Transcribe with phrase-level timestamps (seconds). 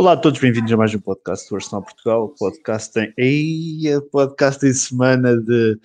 [0.00, 2.26] Olá a todos, bem-vindos a mais um podcast do Arsenal Portugal.
[2.26, 3.12] O podcast tem.
[3.18, 3.82] Ei,
[4.12, 5.76] podcast em semana de,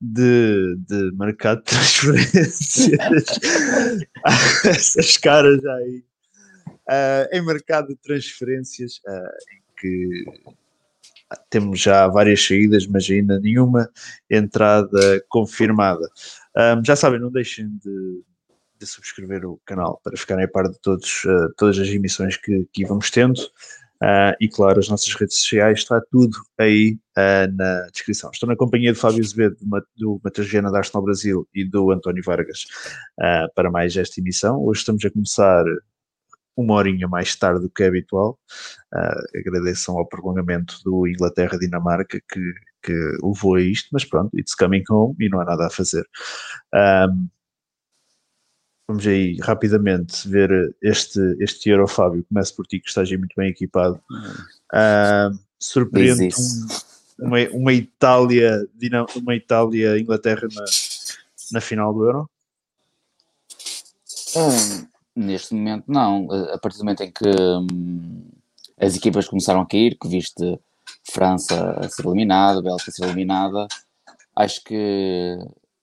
[0.00, 2.90] de, de mercado de transferências.
[4.64, 6.04] Essas caras aí.
[6.88, 10.24] Uh, em mercado de transferências, uh, em que
[11.50, 13.90] temos já várias saídas, mas ainda nenhuma
[14.30, 16.08] entrada confirmada.
[16.56, 18.22] Um, já sabem, não deixem de
[18.78, 22.68] de subscrever o canal para ficarem a par de todos, uh, todas as emissões que,
[22.72, 23.40] que vamos tendo.
[24.02, 28.30] Uh, e claro, as nossas redes sociais, está tudo aí uh, na descrição.
[28.30, 29.56] Estou na companhia do Fábio Azevedo,
[29.96, 32.66] do Matheus Viana da Arsenal Brasil e do António Vargas
[33.54, 34.62] para mais esta emissão.
[34.62, 35.64] Hoje estamos a começar
[36.54, 38.38] uma horinha mais tarde do que é habitual.
[39.34, 42.52] agradeçam ao prolongamento do Inglaterra-Dinamarca que,
[42.82, 46.06] que levou a isto, mas pronto, it's coming home e não há nada a fazer.
[46.74, 47.28] Um,
[48.88, 52.24] Vamos aí rapidamente ver este, este Euro, Fábio.
[52.28, 54.00] Começo por ti, que estás aí muito bem equipado.
[54.72, 56.28] Uh, surpreende
[57.18, 58.64] uma, uma Itália,
[59.16, 60.64] uma Itália Inglaterra na,
[61.52, 62.30] na final do Euro?
[64.36, 66.28] Hum, neste momento não.
[66.52, 68.28] A partir do momento em que hum,
[68.78, 70.60] as equipas começaram a cair, que viste
[71.10, 73.66] França a ser eliminada, Bélgica a ser eliminada,
[74.36, 75.38] acho que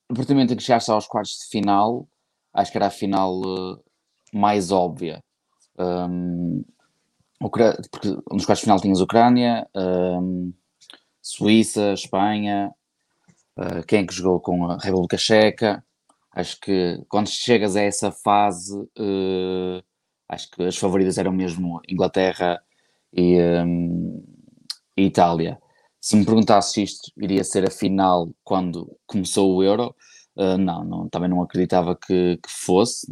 [0.10, 2.08] a partir do momento em que chegaste aos quartos de final,
[2.54, 3.84] acho que era a final uh,
[4.34, 5.24] mais óbvia.
[5.78, 6.64] Um,
[7.40, 7.64] porque
[8.32, 10.54] nos quartos de final tinhas Ucrânia, um,
[11.22, 12.72] Suíça, Espanha,
[13.58, 15.84] uh, quem é que jogou com a República Checa.
[16.32, 19.84] Acho que quando chegas a essa fase, uh,
[20.30, 22.62] acho que as favoritas eram mesmo Inglaterra
[23.12, 24.24] e, um,
[24.98, 25.60] e Itália.
[26.02, 29.96] Se me perguntasse se isto iria ser a final quando começou o Euro,
[30.36, 33.08] Uh, não, não, também não acreditava que, que, fosse.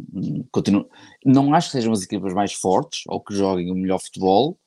[0.52, 0.90] Continuo,
[1.24, 4.58] não acho que sejam as equipas mais fortes ou que joguem o melhor futebol,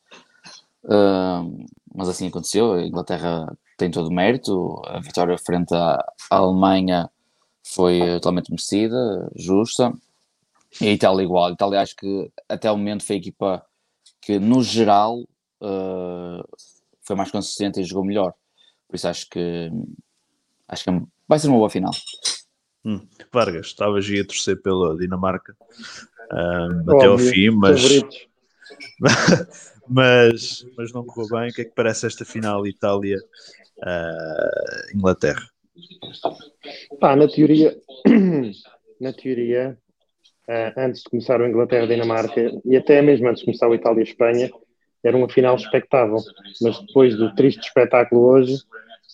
[0.85, 2.75] uh, mas assim aconteceu.
[2.75, 4.81] A Inglaterra tem todo o mérito.
[4.87, 5.99] A vitória frente à,
[6.31, 7.11] Alemanha
[7.67, 9.93] foi totalmente merecida, justa.
[10.81, 11.47] E a Itália igual.
[11.47, 13.67] A Itália acho que até o momento foi a equipa
[14.21, 15.21] que, no geral,
[15.61, 16.45] uh,
[17.03, 18.33] foi mais consistente e jogou melhor.
[18.89, 19.71] Por isso acho que
[20.69, 20.91] acho que
[21.29, 21.93] vai ser uma boa final.
[22.85, 23.01] Hum.
[23.33, 25.57] Vargas, estavas aí a torcer pela Dinamarca
[26.33, 28.03] um, até ao fim, mas,
[29.89, 31.51] mas, mas não correu bem.
[31.51, 35.43] O que é que parece esta final Itália-Inglaterra?
[35.45, 37.77] Uh, Pá, na teoria,
[39.01, 39.77] na teoria
[40.49, 44.51] uh, antes de começar o Inglaterra-Dinamarca e até mesmo antes de começar o Itália-Espanha,
[45.03, 46.19] era uma final espectável.
[46.63, 48.57] Mas depois do triste espetáculo hoje,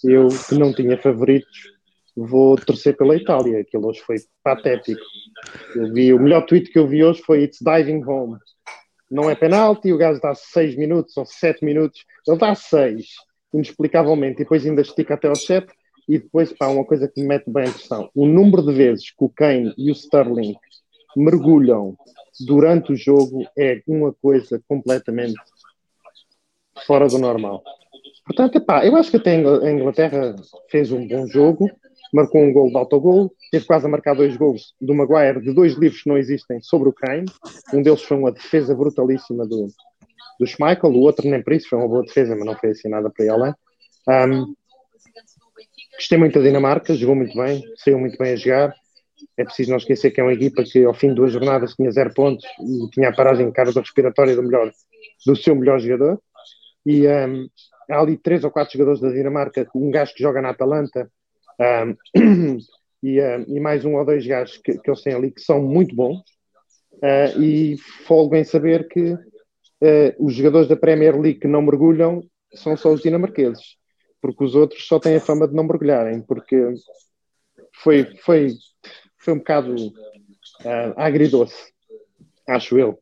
[0.04, 1.79] eu que não tinha favoritos
[2.26, 3.60] vou torcer pela Itália.
[3.60, 5.00] Aquilo hoje foi patético.
[5.74, 8.38] Eu vi, o melhor tweet que eu vi hoje foi It's diving home.
[9.10, 13.06] Não é penalti, o gajo dá 6 minutos ou 7 minutos, ele dá 6,
[13.52, 15.66] inexplicavelmente, e depois ainda estica até aos 7.
[16.08, 19.10] E depois, pá, uma coisa que me mete bem a impressão: o número de vezes
[19.10, 20.54] que o Kane e o Sterling
[21.16, 21.96] mergulham
[22.46, 25.34] durante o jogo é uma coisa completamente
[26.86, 27.62] fora do normal.
[28.24, 30.36] Portanto, epá, eu acho que até a Inglaterra
[30.70, 31.68] fez um bom jogo,
[32.12, 35.74] marcou um gol de autogol, teve quase a marcar dois gols do Maguire, de dois
[35.74, 37.26] livros que não existem sobre o Kane.
[37.72, 39.68] Um deles foi uma defesa brutalíssima do,
[40.38, 42.88] do Schmeichel, o outro nem por isso, foi uma boa defesa, mas não foi assim
[42.88, 43.54] nada para ele.
[44.08, 44.54] Um,
[45.96, 48.74] gostei muito da Dinamarca, jogou muito bem, saiu muito bem a jogar.
[49.36, 51.90] É preciso não esquecer que é uma equipa que ao fim de duas jornadas tinha
[51.90, 54.70] zero pontos e tinha a paragem respiratória do, melhor,
[55.26, 56.20] do seu melhor jogador.
[56.86, 57.46] E um,
[57.90, 61.10] há ali três ou quatro jogadores da Dinamarca, um gajo que joga na Atalanta,
[61.60, 62.58] um,
[63.02, 65.62] e, um, e, mais um ou dois gajos que, que eles têm ali que são
[65.62, 66.18] muito bons.
[66.94, 72.22] Uh, e folgo em saber que uh, os jogadores da Premier League que não mergulham
[72.54, 73.76] são só os dinamarqueses,
[74.20, 76.74] porque os outros só têm a fama de não mergulharem, porque
[77.82, 78.54] foi, foi,
[79.16, 81.72] foi um bocado uh, agridoce,
[82.46, 82.98] acho eu,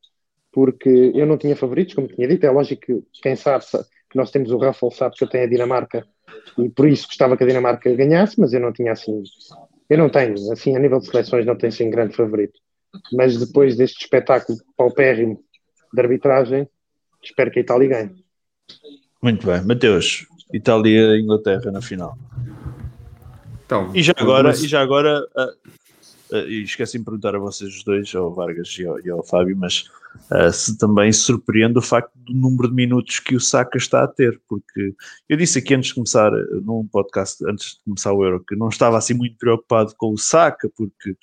[0.52, 3.64] porque eu não tinha favoritos, como tinha dito, é lógico que quem sabe
[4.10, 6.06] que nós temos o Rafael sabe que eu tenho a Dinamarca
[6.58, 9.22] e por isso gostava que a Dinamarca ganhasse, mas eu não tinha assim,
[9.88, 12.58] eu não tenho, assim, a nível de seleções não tenho assim grande favorito.
[13.12, 15.40] Mas depois deste espetáculo paupérrimo
[15.92, 16.68] de arbitragem,
[17.22, 18.24] espero que a Itália ganhe.
[19.22, 22.16] Muito bem, Mateus, Itália e Inglaterra na final.
[23.64, 25.70] Então, e já agora, e já agora uh,
[26.32, 29.56] e esqueci de perguntar a vocês os dois, ao Vargas e ao, e ao Fábio,
[29.56, 29.90] mas
[30.30, 34.08] uh, se também surpreende o facto do número de minutos que o Saka está a
[34.08, 34.94] ter, porque
[35.28, 36.30] eu disse aqui antes de começar,
[36.62, 40.18] num podcast, antes de começar o Euro, que não estava assim muito preocupado com o
[40.18, 41.16] Saka, porque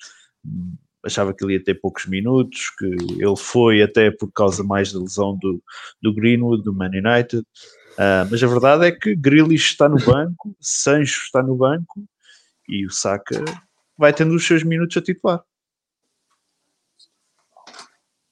[1.04, 4.98] achava que ele ia ter poucos minutos, que ele foi até por causa mais da
[4.98, 5.62] lesão do,
[6.02, 7.44] do Greenwood, do Man United.
[7.92, 12.04] Uh, mas a verdade é que Grealish está no banco, Sancho está no banco
[12.68, 13.42] e o Saka
[13.96, 15.42] vai tendo os seus minutos a titular.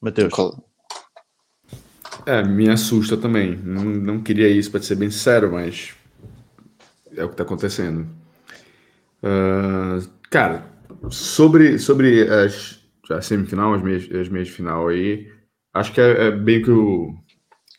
[0.01, 0.33] Mateus.
[2.27, 3.57] É, me assusta também.
[3.57, 5.95] Não, não queria isso, para ser bem sincero, mas
[7.17, 8.07] é o que está acontecendo.
[9.23, 10.67] Uh, cara,
[11.11, 15.33] sobre, sobre as, a semifinal, as meias, as meias de final aí,
[15.73, 17.15] acho que é, é bem que o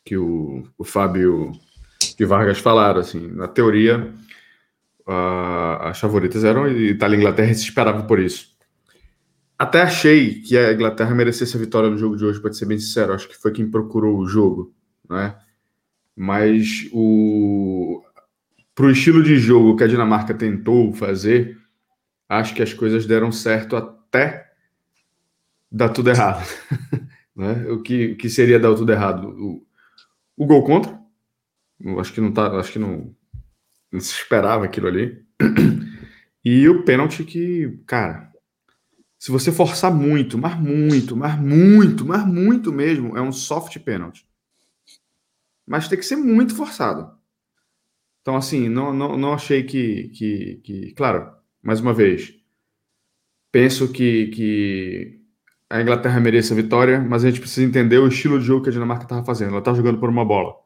[0.05, 1.51] que o, o Fábio
[2.19, 4.13] e Vargas falaram, assim, na teoria,
[5.07, 8.55] uh, as favoritas eram Itália e Inglaterra e se esperava por isso.
[9.57, 12.77] Até achei que a Inglaterra merecesse a vitória no jogo de hoje, para ser bem
[12.77, 14.73] sincero, acho que foi quem procurou o jogo,
[15.09, 15.35] né?
[16.15, 18.01] Mas o
[18.73, 21.57] para o estilo de jogo que a Dinamarca tentou fazer,
[22.27, 24.51] acho que as coisas deram certo até
[25.71, 26.45] dar tudo errado.
[27.33, 27.65] né?
[27.71, 29.29] O que, que seria dar tudo errado?
[29.29, 29.65] O,
[30.35, 30.99] o gol contra,
[31.99, 33.15] acho que não tá, acho que não,
[33.95, 35.23] não se esperava aquilo ali.
[36.43, 38.31] E o pênalti que, cara,
[39.17, 44.27] se você forçar muito, mas muito, mas muito, mas muito mesmo, é um soft pênalti.
[45.65, 47.11] Mas tem que ser muito forçado.
[48.21, 50.93] Então, assim, não, não, não achei que, que, que.
[50.93, 51.31] Claro,
[51.63, 52.35] mais uma vez,
[53.51, 55.19] penso que, que
[55.69, 58.69] a Inglaterra merece a vitória, mas a gente precisa entender o estilo de jogo que
[58.69, 59.49] a Dinamarca estava fazendo.
[59.49, 60.64] Ela está jogando por uma bola.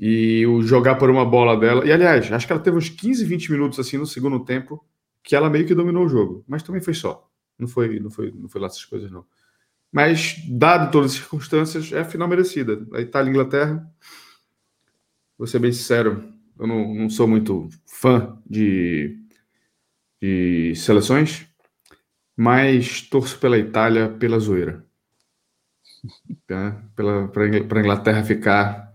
[0.00, 1.84] E o jogar por uma bola dela.
[1.84, 4.82] E aliás, acho que ela teve uns 15, 20 minutos assim no segundo tempo
[5.22, 6.42] que ela meio que dominou o jogo.
[6.48, 7.30] Mas também foi só.
[7.58, 9.26] Não foi, não foi, não foi lá essas coisas, não.
[9.92, 12.86] Mas, dado todas as circunstâncias, é a final merecida.
[12.94, 13.94] A Itália e a Inglaterra
[15.40, 16.22] vou ser bem sincero,
[16.58, 19.18] eu não, não sou muito fã de,
[20.20, 21.46] de seleções,
[22.36, 24.84] mas torço pela Itália pela zoeira.
[26.46, 28.89] Para Inglaterra ficar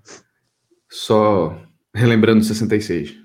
[0.96, 1.62] só
[1.94, 3.16] relembrando 66.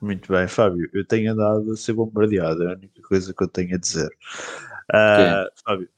[0.00, 0.88] Muito bem, Fábio.
[0.92, 4.08] Eu tenho andado a ser bombardeado, é a única coisa que eu tenho a dizer.
[4.90, 5.88] Uh, Fábio,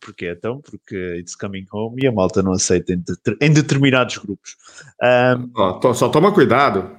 [0.00, 0.30] Porquê?
[0.30, 3.02] Então, porque it's coming home e a malta não aceita em,
[3.40, 4.56] em determinados grupos.
[5.02, 5.50] Um...
[5.82, 6.96] Oh, só toma cuidado.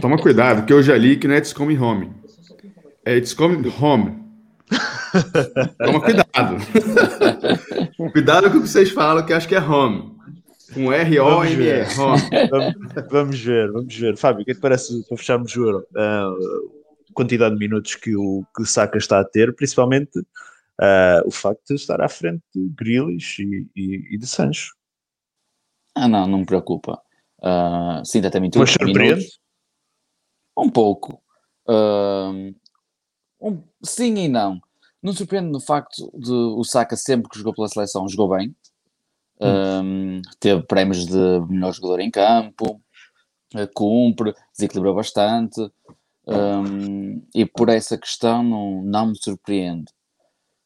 [0.00, 2.12] toma cuidado, que eu já li que não é it's coming home.
[3.04, 4.22] É it's coming home.
[5.82, 6.56] toma cuidado.
[8.12, 10.11] cuidado com o que vocês falam, que acho que é home.
[10.76, 11.84] Um R-O-M-E.
[11.96, 14.16] Vamos, vamos, ver, vamos ver.
[14.16, 15.86] Fábio, o que é que parece para fecharmos o Euro?
[15.90, 16.82] Uh,
[17.12, 21.62] quantidade de minutos que o, que o Saka está a ter, principalmente uh, o facto
[21.68, 24.74] de estar à frente de Grealish e, e, e de Sancho.
[25.94, 27.00] Ah, não, não me preocupa.
[27.38, 28.58] Uh, sim, até muito.
[28.58, 29.26] Mas surpreende?
[30.56, 31.22] Um pouco.
[31.68, 32.54] Uh,
[33.40, 34.60] um, sim e não.
[35.02, 38.54] Não surpreende no facto de o Saka sempre que jogou pela seleção jogou bem.
[39.44, 42.80] Um, teve prémios de melhor jogador em campo,
[43.54, 45.60] uh, cumpre, desequilibrou bastante.
[46.26, 49.92] Um, e por essa questão não, não me surpreende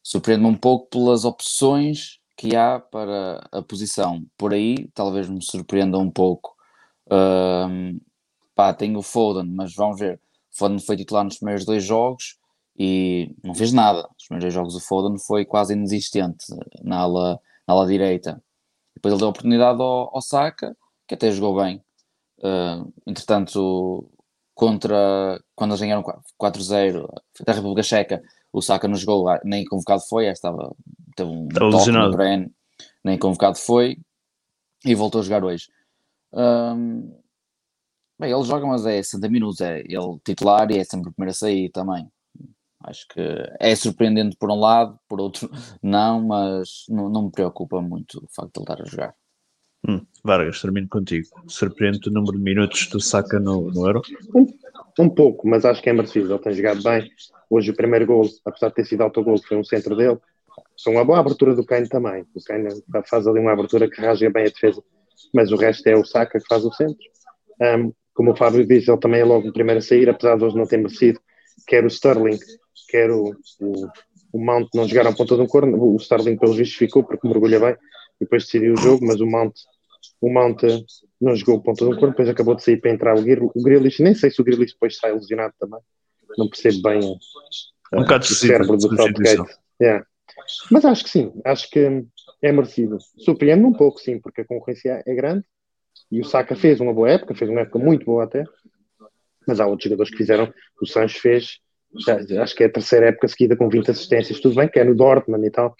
[0.07, 4.23] surpreende-me um pouco pelas opções que há para a posição.
[4.37, 6.55] Por aí, talvez me surpreenda um pouco.
[7.11, 7.99] Um,
[8.55, 10.21] pá, tenho o Foden, mas vamos ver.
[10.49, 12.37] Foden foi titular nos primeiros dois jogos
[12.79, 14.07] e não fez nada.
[14.13, 16.45] Nos primeiros dois jogos o Foden foi quase inexistente
[16.81, 18.41] na ala, na ala direita.
[18.97, 20.75] Depois ele deu a oportunidade ao, ao Saka,
[21.07, 21.81] que até jogou bem.
[22.39, 24.09] Uh, entretanto,
[24.55, 26.03] contra quando eles ganharam
[26.41, 27.07] 4-0
[27.45, 30.75] da República Checa, o Saka não jogou, ah, nem convocado foi, estava,
[31.15, 32.51] teve um toque no treino,
[33.03, 33.97] nem convocado foi
[34.83, 35.67] e voltou a jogar hoje.
[36.33, 37.01] Um,
[38.19, 41.31] bem, ele joga, mas é 60 minutos, é ele titular e é sempre o primeiro
[41.31, 42.11] a sair também.
[42.83, 43.21] Acho que
[43.59, 45.49] é surpreendente por um lado, por outro
[45.81, 49.15] não, mas não, não me preocupa muito o facto de ele estar a jogar.
[49.87, 51.27] Hum, Vargas, termino contigo.
[51.47, 54.01] Surpreende o número de minutos do Saka no, no Euro?
[54.35, 54.45] Um,
[54.99, 56.33] um pouco, mas acho que é merecido.
[56.33, 57.09] Ele tem jogado bem.
[57.49, 60.17] Hoje o primeiro gol, apesar de ter sido autogol, foi um centro dele.
[60.83, 62.25] Foi uma boa abertura do Kane também.
[62.35, 62.69] O Kane
[63.07, 64.83] faz ali uma abertura que rasga bem a defesa,
[65.33, 66.97] mas o resto é o Saka que faz o centro.
[67.61, 70.43] Um, como o Fábio diz, ele também é logo o primeiro a sair, apesar de
[70.43, 71.19] hoje não ter merecido.
[71.65, 72.37] Quer o Sterling,
[72.89, 73.87] quer o, o,
[74.33, 75.81] o Mount não jogaram ponta de um corno.
[75.81, 77.75] O Sterling, pelos vistos, ficou porque mergulha bem
[78.19, 79.53] e depois decidiu o jogo, mas o Mount,
[80.21, 80.61] o Mount
[81.19, 84.01] não jogou ponta de um corno, depois acabou de sair para entrar o, o Grealish.
[84.01, 85.79] Nem sei se o Grealish depois sai lesionado também
[86.37, 89.57] não percebo bem um uh, o cérebro do Southgate.
[89.81, 90.05] Yeah.
[90.71, 92.05] Mas acho que sim, acho que
[92.41, 92.97] é merecido.
[93.17, 95.43] Surpreende um pouco, sim, porque a concorrência é grande
[96.11, 98.43] e o Saka fez uma boa época, fez uma época muito boa até,
[99.47, 100.53] mas há outros jogadores que fizeram.
[100.81, 101.59] O Sancho fez
[101.95, 104.39] já, acho que é a terceira época seguida com 20 assistências.
[104.39, 105.75] Tudo bem que é no Dortmund e tal.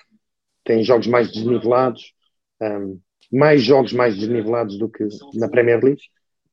[0.64, 2.14] Tem jogos mais desnivelados,
[2.62, 3.00] um,
[3.32, 5.06] mais jogos mais desnivelados do que
[5.36, 6.02] na Premier League,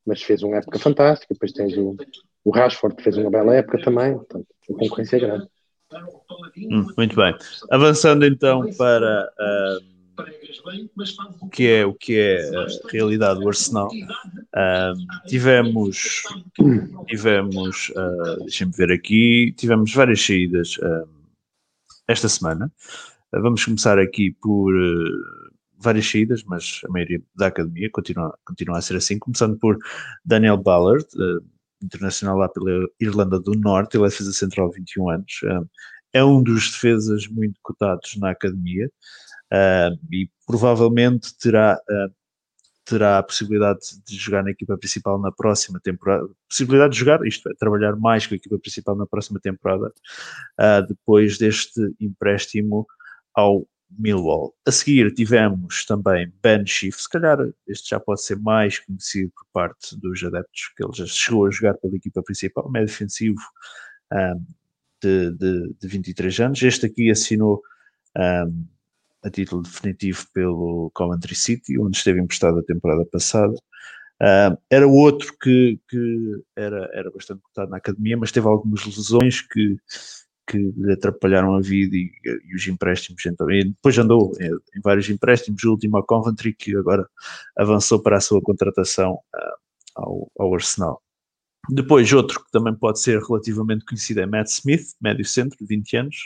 [0.04, 1.34] mas fez uma época fantástica.
[1.34, 1.96] Depois tens o,
[2.44, 4.14] o Rashford, que fez uma bela época também.
[4.14, 5.48] Portanto, a concorrência é grande.
[6.56, 7.34] Hum, muito bem.
[7.70, 9.93] Avançando então para uh,
[11.40, 13.88] o que é o que é a realidade do Arsenal.
[13.88, 16.22] Uh, tivemos
[17.06, 21.08] tivemos uh, deixem-me ver aqui tivemos várias saídas uh,
[22.06, 22.72] esta semana.
[23.32, 24.72] vamos começar aqui por
[25.78, 29.76] várias saídas, mas a maioria da academia continua, continua a ser assim, começando por
[30.24, 31.06] Daniel Ballard,
[31.82, 35.40] internacional lá pela Irlanda do Norte, ele é defesa central 21 anos,
[36.14, 38.88] é um dos defesas muito cotados na academia
[40.10, 41.78] e provavelmente terá,
[42.84, 47.48] terá a possibilidade de jogar na equipa principal na próxima temporada, possibilidade de jogar, isto
[47.48, 49.92] é, trabalhar mais com a equipa principal na próxima temporada,
[50.88, 52.86] depois deste empréstimo
[53.34, 53.66] ao
[53.98, 54.54] Millwall.
[54.66, 59.46] A seguir tivemos também Ben Schiff, se calhar este já pode ser mais conhecido por
[59.52, 63.40] parte dos adeptos, que ele já chegou a jogar pela equipa principal, médio defensivo
[64.12, 64.46] um,
[65.02, 66.62] de, de, de, 23 anos.
[66.62, 67.62] Este aqui assinou
[68.16, 68.66] um,
[69.24, 73.54] a título definitivo pelo Coventry City, onde esteve emprestado a temporada passada.
[74.22, 79.40] Uh, era outro que, que era, era bastante cotado na academia, mas teve algumas lesões
[79.40, 79.76] que
[80.46, 82.10] que lhe atrapalharam a vida e,
[82.44, 83.24] e os empréstimos.
[83.26, 87.08] Então, e depois andou em, vários empréstimos, o último a Coventry, que agora
[87.56, 89.56] avançou para a sua contratação uh,
[89.94, 91.02] ao, ao, Arsenal.
[91.70, 95.96] Depois, outro que também pode ser relativamente conhecido é Matt Smith, médio centro, de 20
[95.96, 96.16] anos.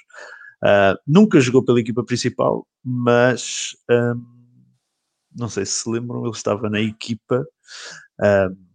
[0.63, 4.25] Uh, nunca jogou pela equipa principal, mas um,
[5.35, 7.47] não sei se se lembram, ele estava na equipa.
[8.21, 8.69] Um,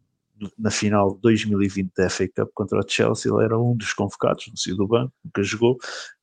[0.58, 4.48] na final de 2020 da FA Cup contra o Chelsea, ele era um dos convocados,
[4.48, 5.78] não saiu do banco, nunca jogou,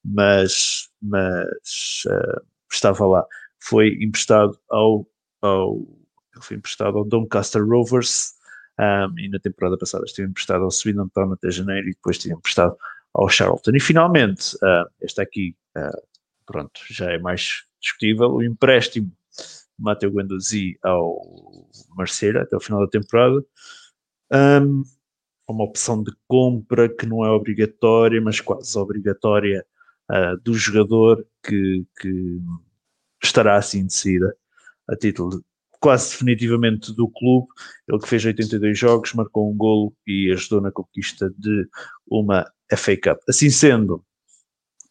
[0.05, 3.25] mas, mas uh, estava lá.
[3.59, 5.07] Foi emprestado ao,
[5.41, 5.87] ao,
[6.43, 8.35] foi emprestado ao Doncaster Rovers
[8.79, 12.35] um, e na temporada passada esteve emprestado ao Swindon Town até janeiro e depois esteve
[12.35, 12.77] emprestado
[13.15, 13.73] ao Charlton.
[13.75, 16.03] E finalmente, uh, este aqui, uh,
[16.47, 19.11] pronto, já é mais discutível, o empréstimo
[19.79, 21.21] Matteo Guendouzi ao
[21.97, 23.43] Marseille até o final da temporada
[24.33, 24.83] um,
[25.49, 29.67] uma opção de compra que não é obrigatória, mas quase obrigatória
[30.11, 32.41] uh, do jogador que, que,
[33.23, 34.35] estará assim de saída
[34.89, 35.45] a título de,
[35.81, 37.49] quase definitivamente do clube.
[37.89, 41.69] Ele que fez 82 jogos, marcou um golo e ajudou na conquista de
[42.07, 43.21] uma FA Cup.
[43.29, 44.05] Assim sendo,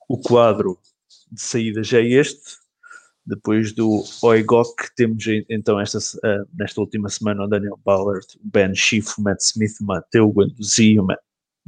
[0.07, 0.77] o quadro
[1.31, 2.57] de saída já é este.
[3.25, 9.13] Depois do Oigok, temos então esta, uh, nesta última semana o Daniel Ballard, Ben Schiff,
[9.19, 10.97] o Matt Smith, o Mateu Guendouzi,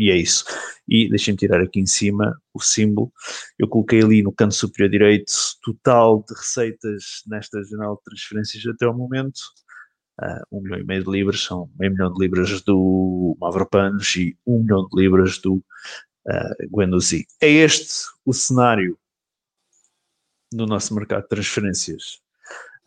[0.02, 0.44] e é isso.
[0.90, 3.12] E deixem-me tirar aqui em cima o símbolo.
[3.60, 8.88] Eu coloquei ali no canto superior direito total de receitas nesta janela de transferências até
[8.88, 9.40] o momento.
[10.22, 14.38] Uh, um milhão e meio de libras, são meio milhão de libras do Mavropanos e
[14.46, 17.26] um milhão de libras do uh, Guendouzi.
[17.42, 18.98] É este o cenário
[20.54, 22.22] no nosso mercado de transferências.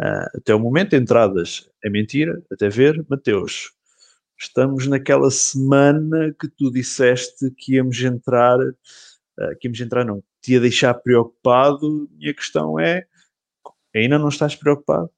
[0.00, 3.04] Uh, até o momento, entradas é mentira, até ver.
[3.08, 3.72] Mateus,
[4.38, 10.52] estamos naquela semana que tu disseste que íamos entrar, uh, que íamos entrar, não, te
[10.52, 12.08] ia deixar preocupado.
[12.12, 13.06] Minha questão é:
[13.94, 15.10] ainda não estás preocupado?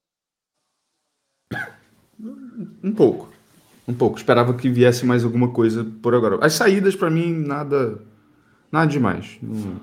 [2.83, 3.31] Um pouco,
[3.87, 4.19] um pouco.
[4.19, 6.45] Esperava que viesse mais alguma coisa por agora.
[6.45, 8.01] As saídas, para mim, nada,
[8.71, 9.39] nada demais.
[9.43, 9.81] Não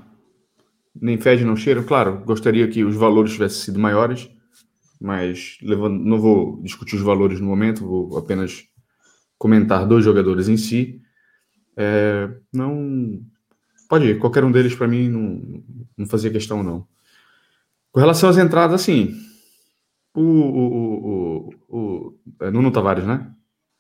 [1.00, 1.84] nem fede, não cheira.
[1.84, 4.30] Claro, gostaria que os valores tivessem sido maiores,
[5.02, 8.66] mas levando, não vou discutir os valores no momento, vou apenas
[9.38, 11.02] comentar dois jogadores em si.
[11.76, 13.22] É, não.
[13.90, 15.64] Pode ir, qualquer um deles para mim não,
[15.98, 16.88] não fazia questão, não.
[17.92, 19.14] Com relação às entradas, assim,
[20.14, 23.32] o, o, o, o, é Nuno Tavares, né?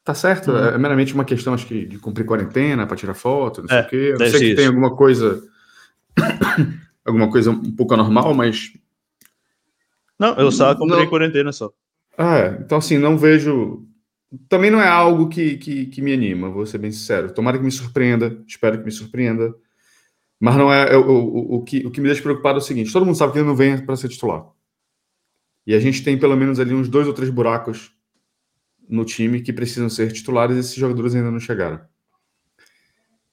[0.04, 0.58] Tá certo, uhum.
[0.58, 3.82] é meramente uma questão, acho que, de cumprir quarentena para tirar foto, não sei é,
[3.82, 4.16] o quê.
[4.20, 5.42] não sei que tem alguma coisa
[7.06, 8.74] alguma coisa um pouco anormal, mas.
[10.20, 11.72] Não, eu só comprei quarentena só.
[12.18, 12.58] Ah, é.
[12.62, 13.86] então assim, não vejo.
[14.50, 17.32] Também não é algo que, que, que, me anima, vou ser bem sincero.
[17.32, 19.54] Tomara que me surpreenda, espero que me surpreenda.
[20.40, 20.96] Mas não é.
[20.98, 23.34] O, o, o, que, o que me deixa preocupado é o seguinte: todo mundo sabe
[23.34, 24.46] que ele não vem para ser titular.
[25.66, 27.92] E a gente tem pelo menos ali uns dois ou três buracos
[28.88, 31.80] no time que precisam ser titulares e esses jogadores ainda não chegaram.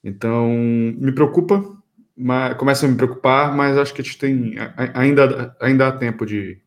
[0.03, 1.63] Então, me preocupa,
[2.17, 4.55] mas, começa a me preocupar, mas acho que a gente tem
[4.95, 6.59] ainda, ainda há tempo de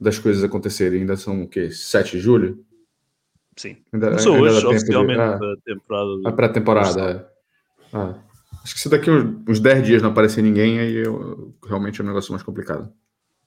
[0.00, 1.00] das coisas acontecerem.
[1.00, 1.70] Ainda são o quê?
[1.70, 2.64] 7 de julho?
[3.56, 3.76] Sim.
[3.92, 6.10] Ainda, Começou ainda hoje, oficialmente, de, ah, a temporada.
[6.24, 7.10] A pré-temporada.
[7.10, 7.26] É.
[7.92, 8.18] Ah.
[8.64, 12.06] Acho que se daqui uns 10 dias não aparecer ninguém, aí eu, realmente é um
[12.06, 12.90] negócio mais complicado.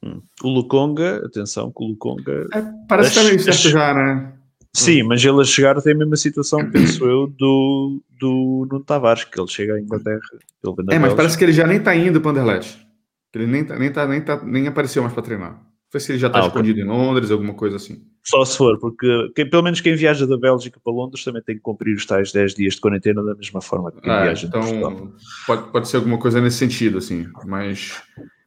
[0.04, 0.22] Hum.
[0.44, 2.48] O Lukonga, atenção, que o Lukonga.
[2.54, 4.34] É, parece que está certo já, né?
[4.76, 9.24] Sim, mas ele a chegar tem a mesma situação, penso eu, do, do Nuno Tavares,
[9.24, 10.20] que ele chega à Inglaterra.
[10.66, 12.86] Ele é, mas parece que ele já nem está indo para o Anderlecht.
[13.34, 15.52] Ele nem, tá, nem, tá, nem, tá, nem apareceu mais para treinar.
[15.54, 16.84] Não sei se ele já está ah, escondido okay.
[16.84, 18.04] em Londres, alguma coisa assim.
[18.24, 21.56] Só se for, porque quem, pelo menos quem viaja da Bélgica para Londres também tem
[21.56, 24.48] que cumprir os tais 10 dias de quarentena da mesma forma que quem ah, viaja
[24.48, 25.14] então
[25.46, 27.28] pode, pode ser alguma coisa nesse sentido, assim.
[27.46, 28.02] Mas,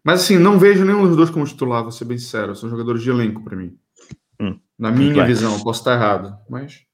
[0.07, 2.55] mas assim, não vejo nenhum dos dois como titular, vou ser bem sincero.
[2.55, 3.77] São jogadores de elenco para mim.
[4.41, 4.57] Hum.
[4.79, 6.85] Na minha visão, posso estar errado, mas.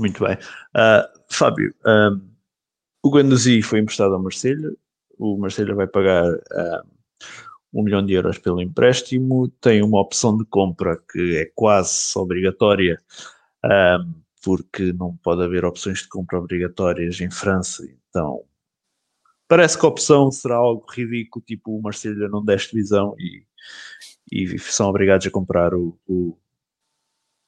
[0.00, 0.34] Muito bem.
[0.34, 2.20] Uh, Fábio, uh,
[3.04, 4.68] o Guendouzi foi emprestado ao Marselha.
[5.16, 6.88] O Marselha vai pagar uh,
[7.72, 9.46] um milhão de euros pelo empréstimo.
[9.60, 13.00] Tem uma opção de compra que é quase obrigatória,
[14.42, 17.86] porque não pode haver opções de compra obrigatórias em França.
[18.10, 18.42] Então,
[19.54, 23.44] parece que a opção será algo ridículo, tipo o Marselha não deste visão e
[24.32, 26.36] e são obrigados a comprar o, o,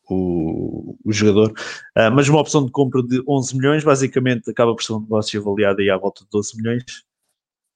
[0.08, 1.50] o, o jogador.
[1.96, 5.40] Uh, mas uma opção de compra de 11 milhões, basicamente acaba por ser um negócio
[5.40, 6.84] avaliado aí à volta de 12 milhões.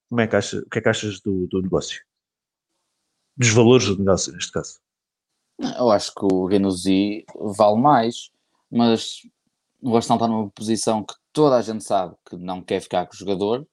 [0.08, 2.00] Como é que acha, o que é que achas do, do negócio?
[3.36, 4.78] Dos valores do negócio, neste caso.
[5.58, 7.24] Eu acho que o Genuzi
[7.56, 8.30] vale mais,
[8.70, 9.22] mas
[9.82, 13.14] o Arsenal está numa posição que toda a gente sabe que não quer ficar com
[13.14, 13.66] o jogador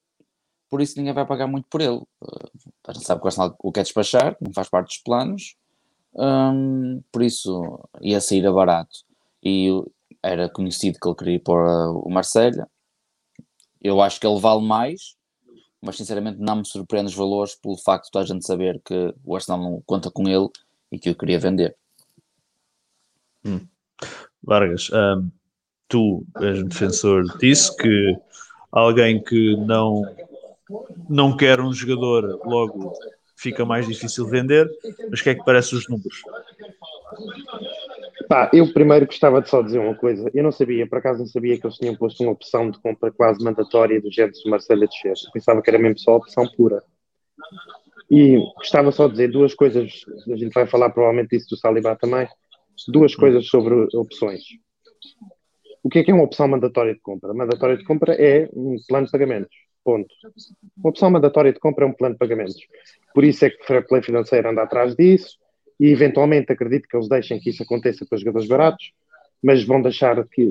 [0.69, 1.97] por isso ninguém vai pagar muito por ele.
[2.21, 2.49] Uh,
[2.87, 5.55] a gente sabe que o Arsenal o quer despachar, não faz parte dos planos,
[6.13, 9.05] um, por isso ia sair a barato.
[9.43, 9.69] E
[10.21, 12.67] era conhecido que ele queria ir para o Marselha.
[13.81, 15.15] Eu acho que ele vale mais,
[15.81, 19.35] mas sinceramente não me surpreende os valores pelo facto de a gente saber que o
[19.35, 20.49] Arsenal não conta com ele
[20.91, 21.75] e que eu queria vender.
[23.45, 23.65] Hum.
[24.43, 25.29] Vargas, um,
[25.87, 28.15] tu és um defensor disso, que
[28.71, 30.03] alguém que não
[31.09, 32.93] não quer um jogador, logo
[33.35, 34.67] fica mais difícil vender,
[35.09, 36.21] mas o que é que parece os números?
[38.27, 40.29] Pá, eu primeiro gostava de só dizer uma coisa.
[40.33, 43.11] Eu não sabia, por acaso não sabia que eles tinham posto uma opção de compra
[43.11, 45.31] quase mandatória do Jetson Marcelo de Chess.
[45.31, 46.83] Pensava que era mesmo só opção pura.
[48.11, 51.95] E gostava só de dizer duas coisas, a gente vai falar provavelmente disso do Salibá
[51.95, 52.27] também,
[52.89, 54.43] duas coisas sobre opções.
[55.83, 57.33] O que é que é uma opção mandatória de compra?
[57.33, 59.66] Mandatória de compra é um plano de pagamentos.
[59.87, 60.13] Ponto.
[60.75, 62.57] Uma opção mandatória de compra é um plano de pagamentos.
[63.13, 65.37] Por isso é que o Fair Play financeiro anda atrás disso
[65.79, 68.91] e eventualmente acredito que eles deixem que isso aconteça com os jogadores baratos,
[69.41, 70.45] mas vão deixar que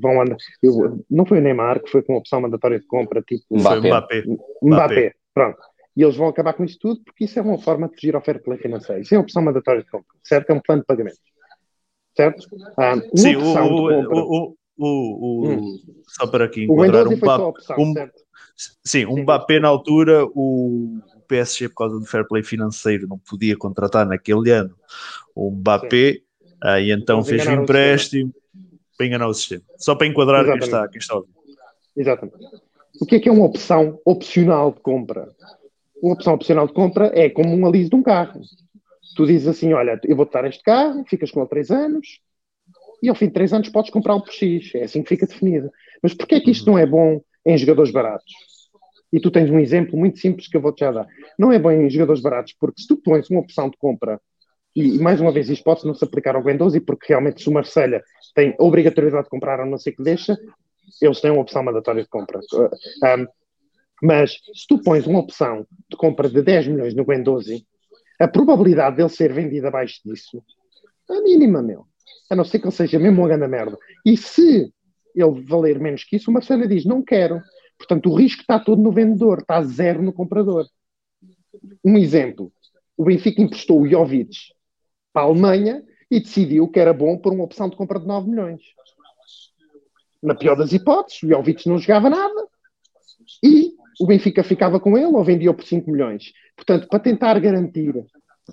[0.00, 0.36] vão andar.
[0.62, 3.88] Eu, não foi o Neymar que foi com opção mandatória de compra, tipo Mbappé.
[3.88, 4.24] Mbappé.
[4.62, 5.14] Mbappé.
[5.34, 5.58] Pronto.
[5.96, 8.22] E eles vão acabar com isso tudo porque isso é uma forma de fugir ao
[8.22, 9.02] fair play financeiro.
[9.02, 10.50] Isso é uma opção mandatória de compra, certo?
[10.50, 11.18] É um plano de pagamento.
[12.16, 12.46] Certo?
[12.78, 15.78] Ah, Sim, o, o, o, o, hum.
[16.06, 17.94] só para aqui encontrar um, papo, um,
[18.84, 23.56] Sim, um Mbappé na altura, o PSG, por causa do fair play financeiro, não podia
[23.56, 24.74] contratar naquele ano
[25.34, 26.20] o Mbappé,
[26.62, 28.34] uh, e então fez um empréstimo
[28.96, 29.62] para enganar o sistema.
[29.78, 31.30] Só para enquadrar quem está, quem está ouvir.
[31.96, 32.36] Exatamente.
[33.00, 35.28] O que é que é uma opção opcional de compra?
[36.02, 38.40] Uma opção opcional de compra é como um aliso de um carro.
[39.16, 42.20] Tu dizes assim: Olha, eu vou-te dar este carro, ficas com ele 3 anos,
[43.02, 44.74] e ao fim de 3 anos podes comprar por X.
[44.74, 45.70] É assim que fica definido.
[46.02, 48.32] Mas porquê é que isto não é bom em jogadores baratos?
[49.12, 51.06] E tu tens um exemplo muito simples que eu vou-te já dar.
[51.38, 54.20] Não é bem em jogadores baratos, porque se tu pões uma opção de compra,
[54.74, 57.52] e, mais uma vez isto pode não se aplicar ao Guendouzi, porque realmente se o
[57.52, 58.02] Marselha
[58.34, 60.38] tem obrigatoriedade de comprar, a não ser que deixa,
[61.02, 62.38] eles têm uma opção mandatória de compra.
[62.38, 63.26] Um,
[64.02, 67.66] mas se tu pões uma opção de compra de 10 milhões no Guendouzi,
[68.18, 70.42] a probabilidade dele ser vendido abaixo disso
[71.10, 71.86] é mínima, meu.
[72.30, 73.76] A não ser que ele seja mesmo uma grande merda.
[74.06, 74.72] E se
[75.14, 77.40] ele valer menos que isso, o Marcelo diz: não quero.
[77.78, 80.66] Portanto, o risco está todo no vendedor, está zero no comprador.
[81.84, 82.52] Um exemplo:
[82.96, 84.36] o Benfica emprestou o Jovic
[85.12, 88.28] para a Alemanha e decidiu que era bom por uma opção de compra de 9
[88.28, 88.60] milhões.
[90.22, 92.46] Na pior das hipóteses, o Jovic não jogava nada
[93.42, 96.32] e o Benfica ficava com ele ou vendia por 5 milhões.
[96.56, 97.94] Portanto, para tentar garantir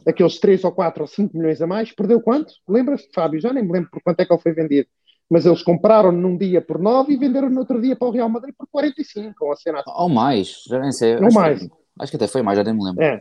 [0.06, 2.54] aqueles 3 ou 4 ou 5 milhões a mais, perdeu quanto?
[2.67, 3.41] Lembra-se, Fábio?
[3.41, 4.88] Já nem me lembro por quanto é que ele foi vendido
[5.30, 8.30] mas eles compraram num dia por 9 e venderam no outro dia para o Real
[8.30, 9.92] Madrid por 45, ou a cena assim.
[9.94, 11.16] Ou mais, já nem sei.
[11.16, 11.60] Ou mais.
[11.60, 13.04] Que, acho que até foi mais, já nem me lembro.
[13.04, 13.20] É.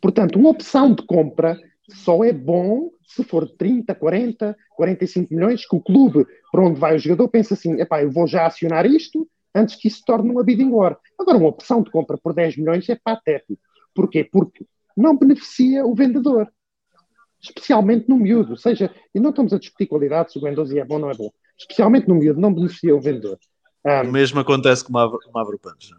[0.00, 1.56] Portanto, uma opção de compra
[1.88, 6.96] só é bom se for 30, 40, 45 milhões, que o clube para onde vai
[6.96, 10.30] o jogador pensa assim, epá, eu vou já acionar isto antes que isso se torne
[10.30, 10.98] uma bidding war.
[11.18, 13.60] Agora, uma opção de compra por 10 milhões é patético.
[13.94, 14.24] Porquê?
[14.24, 16.50] Porque não beneficia o vendedor
[17.40, 20.84] especialmente no miúdo, ou seja, e não estamos a discutir qualidade, se o Mendoza é
[20.84, 23.38] bom ou não é bom, especialmente no miúdo, não beneficia o vendedor.
[23.84, 25.92] Um, o mesmo acontece com o Mavropanos.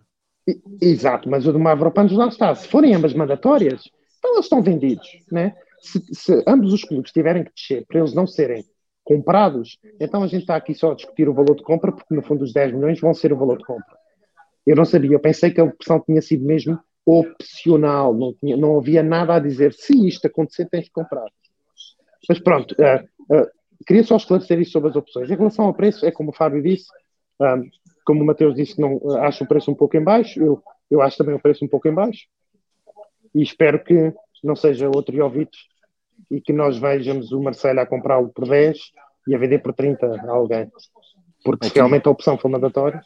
[0.82, 2.56] Exato, mas o do Mavropanos lá está.
[2.56, 5.56] Se forem ambas mandatórias, então eles estão vendidos, né?
[5.80, 8.66] Se, se, ambos os clubes tiverem que descer para eles não serem
[9.04, 12.22] comprados, então a gente está aqui só a discutir o valor de compra, porque no
[12.22, 13.98] fundo os 10 milhões vão ser o valor de compra.
[14.66, 18.78] Eu não sabia, eu pensei que a opção tinha sido mesmo opcional, não, tinha, não
[18.78, 19.74] havia nada a dizer.
[19.74, 21.28] Se isto acontecer, tens de comprar.
[22.28, 23.48] Mas pronto, uh, uh,
[23.88, 25.32] queria só esclarecer isso sobre as opções.
[25.32, 26.88] Em relação ao preço, é como o Fábio disse,
[27.40, 27.70] um,
[28.06, 31.18] como o Mateus disse, não, acho o preço um pouco em baixo, eu, eu acho
[31.18, 32.28] também o preço um pouco em baixo,
[33.34, 35.52] e espero que não seja outro Jovic
[36.30, 38.78] e que nós vejamos o Marcelo a comprá-lo por 10
[39.28, 40.70] e a vender por 30 a alguém.
[41.44, 43.02] Porque realmente a opção foi mandatória.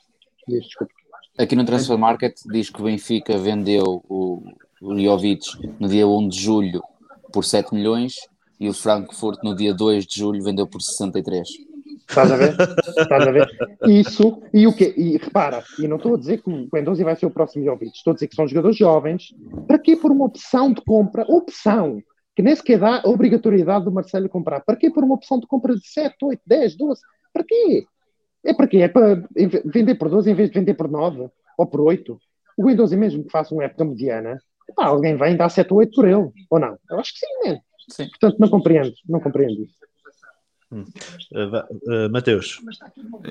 [0.48, 0.94] Desculpa.
[1.38, 4.44] Aqui no Transfer Market diz que o Benfica vendeu o,
[4.82, 5.46] o Jovic
[5.80, 6.82] no dia 1 de julho
[7.32, 8.16] por 7 milhões
[8.60, 11.48] e o Frankfurt no dia 2 de julho vendeu por 63.
[12.08, 12.56] Estás a ver?
[12.98, 13.50] Estás a ver?
[13.88, 14.94] Isso, e o quê?
[14.98, 17.96] E repara, e não estou a dizer que o Guendouzi vai ser o próximo Jovic,
[17.96, 19.34] estou a dizer que são jogadores jovens,
[19.66, 21.24] para quê por uma opção de compra?
[21.28, 22.04] Opção!
[22.36, 24.62] Que nem sequer dá a obrigatoriedade do Marcelo comprar.
[24.62, 27.02] Para quê por uma opção de compra de 7, 8, 10, 12?
[27.34, 27.86] Para quê?
[28.44, 28.78] É para quê?
[28.78, 29.24] É para
[29.66, 32.18] vender por 12 em vez de vender por 9 ou por 8?
[32.58, 34.38] O Guendouzi mesmo que faça uma época mediana,
[34.76, 36.78] pá, alguém vem dar 7 ou 8 por ele, ou não?
[36.90, 37.60] Eu acho que sim, né?
[37.90, 38.08] Sim.
[38.10, 39.76] Portanto, não compreendo, não compreendo isso.
[40.72, 40.86] Hum.
[41.34, 42.62] Uh, uh, Mateus.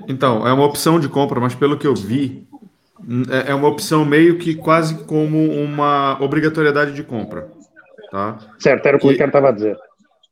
[0.07, 2.47] Então, é uma opção de compra, mas pelo que eu vi,
[3.31, 7.51] é, é uma opção meio que quase como uma obrigatoriedade de compra.
[8.11, 8.39] Tá?
[8.59, 9.79] Certo, era o que o Ricardo estava a dizer.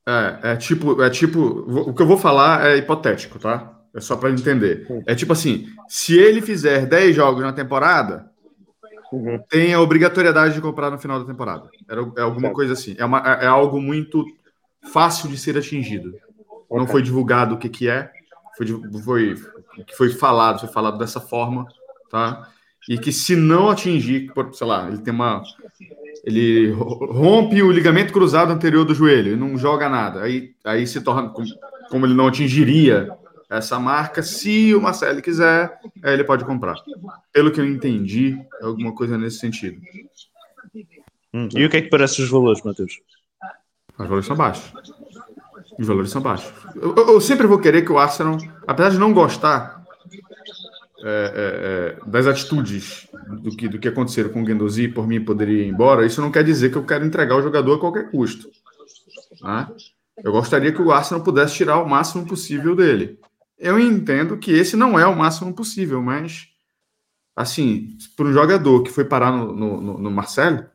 [0.06, 3.77] É, é tipo, é tipo, o que eu vou falar é hipotético, tá?
[3.94, 4.86] É só para entender.
[5.06, 8.30] É tipo assim, se ele fizer 10 jogos na temporada,
[9.12, 9.38] uhum.
[9.48, 11.68] tem a obrigatoriedade de comprar no final da temporada.
[11.88, 12.94] É, é alguma coisa assim.
[12.98, 14.24] É, uma, é, é algo muito
[14.92, 16.14] fácil de ser atingido.
[16.70, 18.10] Não foi divulgado o que, que é,
[18.56, 18.66] foi,
[19.02, 19.36] foi,
[19.96, 21.66] foi falado, foi falado dessa forma,
[22.10, 22.48] tá?
[22.88, 25.42] E que se não atingir, sei lá, ele tem uma.
[26.24, 30.22] Ele rompe o ligamento cruzado anterior do joelho e não joga nada.
[30.22, 31.32] Aí, aí se torna.
[31.90, 33.10] Como ele não atingiria
[33.50, 36.76] essa marca, se o Marcelo quiser, ele pode comprar.
[37.32, 39.80] Pelo que eu entendi, é alguma coisa nesse sentido.
[41.32, 43.00] Hum, e o que é que parece os valores, Matheus?
[43.98, 44.72] Os valores são baixos.
[45.78, 46.52] Os valores são baixos.
[46.76, 49.84] Eu, eu, sempre vou querer que o Arsenal, apesar de não gostar
[51.04, 53.08] é, é, é, das atitudes
[53.40, 56.30] do que, do que aconteceram com o Guendouzi, por mim poderia ir embora, isso não
[56.30, 58.50] quer dizer que eu quero entregar o jogador a qualquer custo.
[59.40, 59.68] Né?
[60.22, 63.18] Eu gostaria que o Arsenal pudesse tirar o máximo possível dele.
[63.58, 66.48] Eu entendo que esse não é o máximo possível, mas
[67.34, 70.66] assim, para um jogador que foi parar no, no, no Marcelo,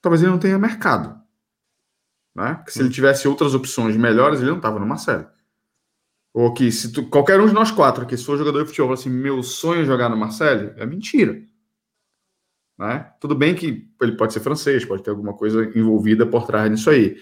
[0.00, 1.20] talvez ele não tenha mercado.
[2.34, 2.54] Né?
[2.54, 5.26] Porque se ele tivesse outras opções melhores, ele não estava no Marcelo.
[6.32, 9.10] Ou que se tu, qualquer um de nós quatro que for jogador de futebol assim,
[9.10, 11.42] meu sonho é jogar no Marcelo, é mentira.
[12.78, 13.12] Né?
[13.20, 16.90] Tudo bem que ele pode ser francês, pode ter alguma coisa envolvida por trás disso
[16.90, 17.20] aí.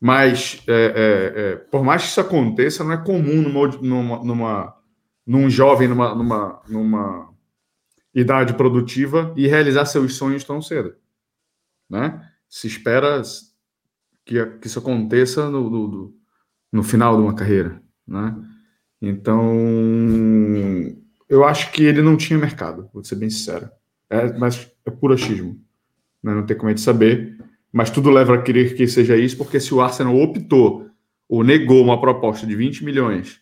[0.00, 4.78] Mas, é, é, é, por mais que isso aconteça, não é comum numa, numa, numa
[5.26, 7.34] num jovem, numa, numa, numa
[8.14, 10.94] idade produtiva e realizar seus sonhos tão cedo.
[11.90, 12.26] Né?
[12.48, 13.20] Se espera
[14.24, 16.14] que, que isso aconteça no, no,
[16.72, 18.36] no final de uma carreira, né?
[19.00, 19.54] Então,
[21.28, 23.70] eu acho que ele não tinha mercado, vou ser bem sincero.
[24.10, 25.60] É, mas é puro achismo.
[26.22, 26.34] Né?
[26.34, 27.38] Não tem como a gente saber.
[27.72, 30.88] Mas tudo leva a querer que seja isso, porque se o Arsenal optou
[31.28, 33.40] ou negou uma proposta de 20 milhões,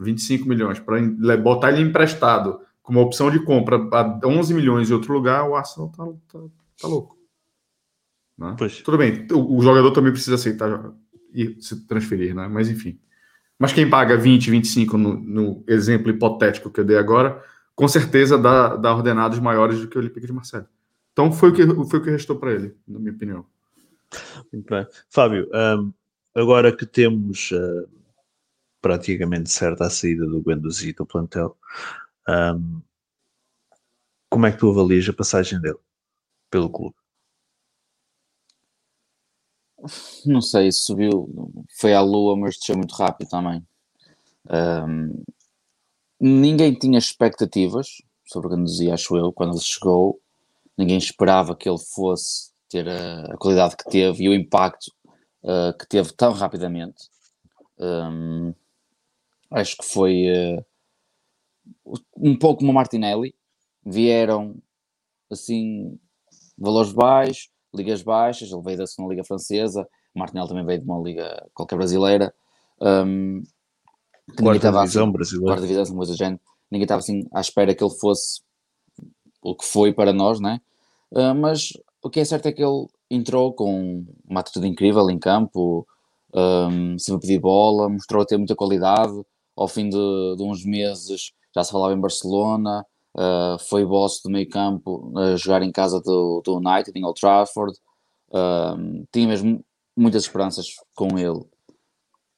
[0.00, 1.00] 25 milhões, para
[1.36, 5.54] botar ele emprestado com uma opção de compra a 11 milhões em outro lugar, o
[5.54, 6.44] Arsenal tá, tá,
[6.80, 7.16] tá louco.
[8.36, 8.56] Né?
[8.82, 10.92] Tudo bem, o, o, jogador também precisa aceitar
[11.32, 12.48] e se transferir, né?
[12.48, 12.98] Mas enfim.
[13.58, 18.38] Mas quem paga 20, 25 no, no exemplo hipotético que eu dei agora, com certeza
[18.38, 20.66] dá, dá ordenados maiores do que o Olympique de Marseille.
[21.12, 23.44] Então foi o que, foi o que restou para ele, na minha opinião.
[24.52, 24.86] Muito bem.
[25.08, 25.92] Fábio, um,
[26.34, 27.88] agora que temos uh,
[28.80, 31.56] praticamente certa a saída do Guendouzi do plantel,
[32.28, 32.80] um,
[34.28, 35.78] como é que tu avalias a passagem dele
[36.50, 36.94] pelo clube?
[40.26, 41.28] Não sei, subiu,
[41.78, 43.66] foi à lua, mas desceu muito rápido também.
[44.48, 45.24] Um,
[46.20, 50.20] ninguém tinha expectativas sobre o Ganduzzi, acho eu, quando ele chegou.
[50.76, 54.92] Ninguém esperava que ele fosse ter a, a qualidade que teve e o impacto
[55.42, 57.10] uh, que teve tão rapidamente.
[57.78, 58.54] Um,
[59.50, 60.64] acho que foi uh,
[62.16, 63.34] um pouco como o Martinelli.
[63.84, 64.56] Vieram
[65.30, 65.98] assim,
[66.56, 70.84] valores baixos, ligas baixas, ele veio da segunda liga francesa, o Martinelli também veio de
[70.84, 72.34] uma liga qualquer brasileira.
[72.80, 73.42] Um,
[74.38, 75.54] quarta divisão brasileira.
[75.54, 76.40] Quarta divisão, coisa do género.
[76.70, 78.42] ninguém estava assim à espera que ele fosse
[79.42, 80.60] o que foi para nós, né?
[81.10, 85.18] Uh, mas o que é certo é que ele entrou com uma atitude incrível em
[85.18, 85.86] campo,
[86.34, 89.12] um, sempre pedir bola, mostrou ter muita qualidade.
[89.56, 92.86] Ao fim de, de uns meses já se falava em Barcelona,
[93.16, 97.20] uh, foi boss do meio campo a jogar em casa do, do United, em Old
[97.20, 97.76] Trafford.
[98.28, 99.64] Uh, tinha mesmo
[99.96, 101.44] muitas esperanças com ele.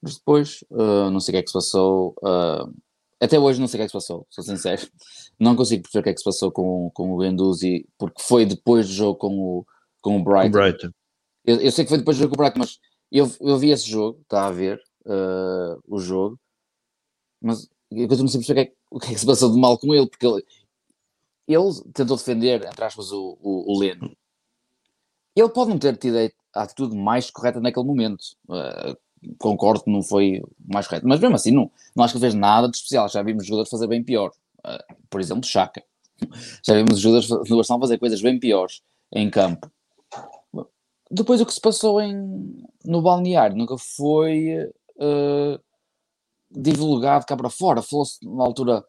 [0.01, 2.15] Mas depois, uh, não sei o que é que se passou.
[3.23, 4.83] Até hoje não sei o que é que se passou, sou sincero.
[5.39, 8.45] Não consigo perceber o que é que se passou com, com o Guendouzi, porque foi
[8.45, 9.67] depois do jogo com o,
[10.01, 10.51] com o Brighton.
[10.51, 10.91] Brighton.
[11.45, 12.81] Eu, eu, sei que foi depois do jogo com o Brighton, mas
[13.13, 16.37] eu, eu vi esse jogo, está a ver uh, o jogo,
[17.41, 19.61] mas eu continuo sem perceber o que, é, o que é que se passou de
[19.61, 20.45] mal com ele, porque ele,
[21.47, 24.17] ele tentou defender, entre aspas, o, o, o Leno.
[25.37, 26.17] Ele pode não ter tido
[26.55, 28.23] a atitude mais correta naquele momento.
[28.49, 28.97] Uh,
[29.39, 32.69] concordo que não foi mais correto, mas mesmo assim não, não acho que fez nada
[32.69, 33.09] de especial.
[33.09, 34.31] Já vimos jogadores fazer bem pior.
[34.59, 35.83] Uh, por exemplo, Chaka.
[36.65, 38.83] Já vimos jogadores do Arsenal fazer coisas bem piores
[39.13, 39.71] em campo
[41.13, 44.57] depois o que se passou em, no balneário nunca foi
[44.97, 45.61] uh,
[46.51, 47.83] divulgado cá para fora.
[47.83, 48.85] Falou-se na altura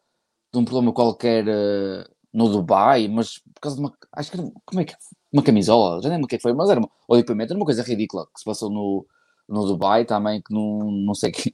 [0.52, 3.92] de um problema qualquer uh, no Dubai, mas por causa de uma.
[4.12, 4.94] Acho que como é que
[5.30, 7.64] uma camisola, já nem lembro o que é foi, mas era uma, ou era uma
[7.64, 9.06] coisa ridícula que se passou no,
[9.48, 11.52] no Dubai também, que não, não sei que,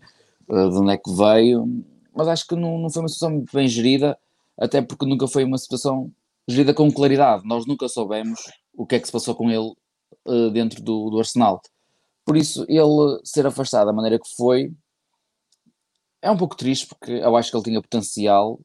[0.48, 1.66] uh, de onde é que veio,
[2.14, 4.18] mas acho que não, não foi uma situação muito bem gerida,
[4.59, 6.12] até porque nunca foi uma situação
[6.46, 7.46] gerida com claridade.
[7.46, 8.40] Nós nunca soubemos
[8.74, 9.72] o que é que se passou com ele
[10.26, 11.61] uh, dentro do, do Arsenal.
[12.24, 14.72] Por isso, ele ser afastado da maneira que foi
[16.22, 18.61] é um pouco triste, porque eu acho que ele tinha potencial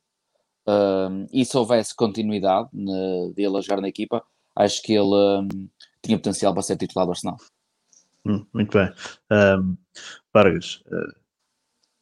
[0.68, 4.24] uh, e se houvesse continuidade de dele a jogar na equipa,
[4.56, 5.48] acho que ele
[6.02, 7.38] tinha potencial para ser titular do Arsenal.
[8.26, 8.92] Hum, muito bem.
[9.32, 9.78] Um,
[10.34, 11.16] Vargas, uh,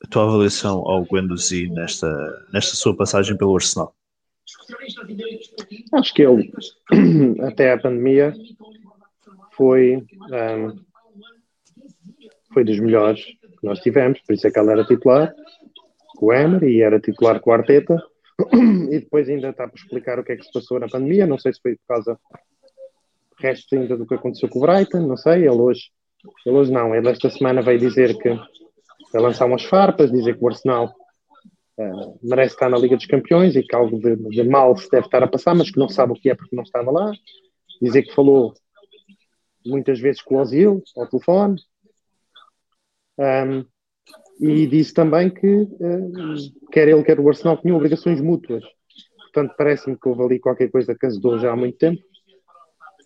[0.04, 2.08] a tua avaliação ao Guendouzi nesta,
[2.54, 3.96] nesta sua passagem pelo Arsenal?
[5.94, 6.52] Acho que ele,
[7.44, 8.34] até a pandemia,
[9.56, 10.80] foi, um,
[12.54, 15.34] foi dos melhores que nós tivemos, por isso é que ela era titular
[16.16, 18.02] com o Emer e era titular com o Arteta.
[18.92, 21.26] E depois ainda está para explicar o que é que se passou na pandemia.
[21.26, 22.20] Não sei se foi por causa
[23.40, 25.40] resto ainda do que aconteceu com o Brighton, não sei.
[25.40, 25.90] Ele hoje,
[26.46, 28.30] ele hoje não, ele esta semana veio dizer que
[29.12, 30.94] vai lançar umas farpas, dizer que o Arsenal
[31.78, 35.06] uh, merece estar na Liga dos Campeões e que algo de, de, mal se deve
[35.06, 37.12] estar a passar, mas que não sabe o que é porque não estava lá.
[37.82, 38.54] Dizer que falou
[39.66, 41.56] muitas vezes com o Ozil ao telefone.
[43.18, 43.66] Um,
[44.40, 48.64] e disse também que uh, quer ele, quer o Arsenal tinham obrigações mútuas.
[49.32, 52.02] Portanto, parece-me que houve ali qualquer coisa que azedou já há muito tempo.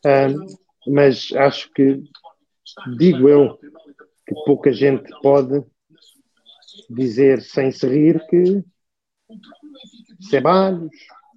[0.06, 2.02] Um, mas acho que,
[2.98, 3.58] digo eu,
[4.28, 5.64] que pouca gente pode
[6.90, 8.64] dizer sem se rir que
[10.30, 10.92] Ceballos,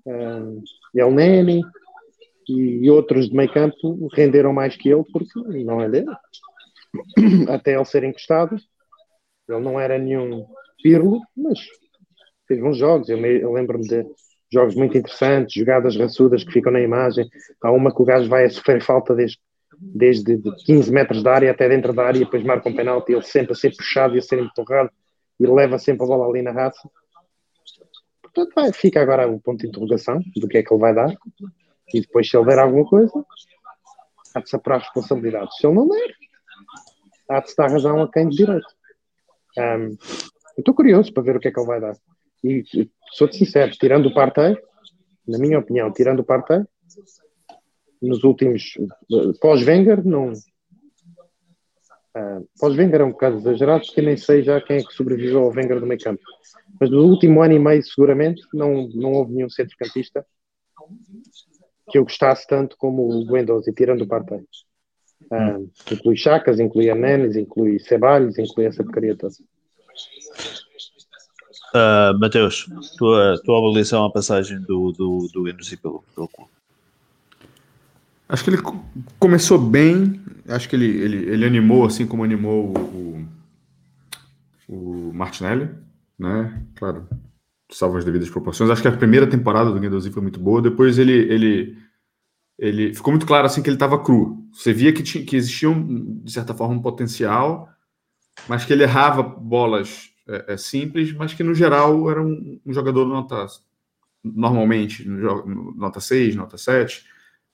[0.07, 0.63] um,
[0.95, 1.63] El Neni,
[2.49, 6.11] e outros de meio campo renderam mais que ele porque não é dele.
[7.49, 8.57] Até ele ser encostado,
[9.49, 10.47] ele não era nenhum
[10.83, 11.61] pirlo, mas
[12.49, 13.09] fez bons jogos.
[13.09, 14.05] Eu, eu lembro-me de
[14.53, 17.29] jogos muito interessantes, jogadas raçudas que ficam na imagem.
[17.63, 19.39] Há uma que o gajo vai a sofrer falta desde,
[19.81, 23.53] desde 15 metros da área até dentro da área depois marca um penalti, ele sempre
[23.53, 24.91] a ser puxado e a ser empurrado
[25.39, 26.89] e leva sempre a bola ali na raça.
[28.23, 31.17] Portanto, vai, fica agora o ponto de interrogação do que é que ele vai dar.
[31.93, 33.25] E depois, se ele der alguma coisa,
[34.35, 35.57] há de se apurar responsabilidades.
[35.57, 36.15] Se ele não der,
[37.29, 38.69] há de se dar razão a quem de direito.
[39.59, 39.97] Um,
[40.57, 41.97] estou curioso para ver o que é que ele vai dar.
[42.45, 42.63] E
[43.13, 44.57] sou-te sincero, tirando o Partey,
[45.27, 46.65] na minha opinião, tirando o Partey,
[48.01, 48.79] nos últimos.
[49.41, 50.33] Pós-Wenger, não.
[52.17, 55.51] Uh, Pós-Wenger é um bocado exagerado, porque nem sei já quem é que sobreviveu ao
[55.51, 56.23] Wenger do meio campo.
[56.81, 60.25] Mas no último ano e meio, seguramente, não, não houve nenhum centrocampista
[61.91, 64.47] que eu gostasse tanto como o Guendouzi, tirando o Partey.
[65.31, 69.35] Uh, inclui Chacas, inclui Hernanes, inclui Ceballos, inclui essa porcaria toda.
[71.75, 76.51] Uh, Mateus, tua, tua avaliação à passagem do, do, do Guendouzi pelo, pelo clube?
[78.31, 78.63] Acho que ele
[79.19, 83.27] começou bem, acho que ele, ele, ele animou assim como animou o,
[84.69, 85.69] o Martinelli,
[86.17, 86.63] né?
[86.77, 87.09] Claro,
[87.73, 88.71] salvo as devidas proporções.
[88.71, 90.63] Acho que a primeira temporada do Guendouzi foi muito boa.
[90.63, 91.79] Depois ele, ele,
[92.57, 94.49] ele ficou muito claro assim que ele estava cru.
[94.53, 97.69] Você via que, tinha, que existia, um, de certa forma, um potencial,
[98.49, 102.73] mas que ele errava bolas é, é, simples, mas que no geral era um, um
[102.73, 103.45] jogador nota
[104.23, 107.05] normalmente nota 6, nota 7,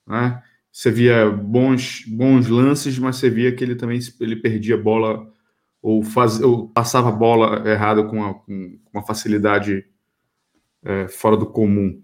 [0.05, 0.43] né?
[0.77, 5.27] Você via bons, bons lances, mas você via que ele também ele perdia bola
[5.81, 9.83] ou, faz, ou passava a bola errada com, a, com uma facilidade
[10.85, 11.99] é, fora do comum.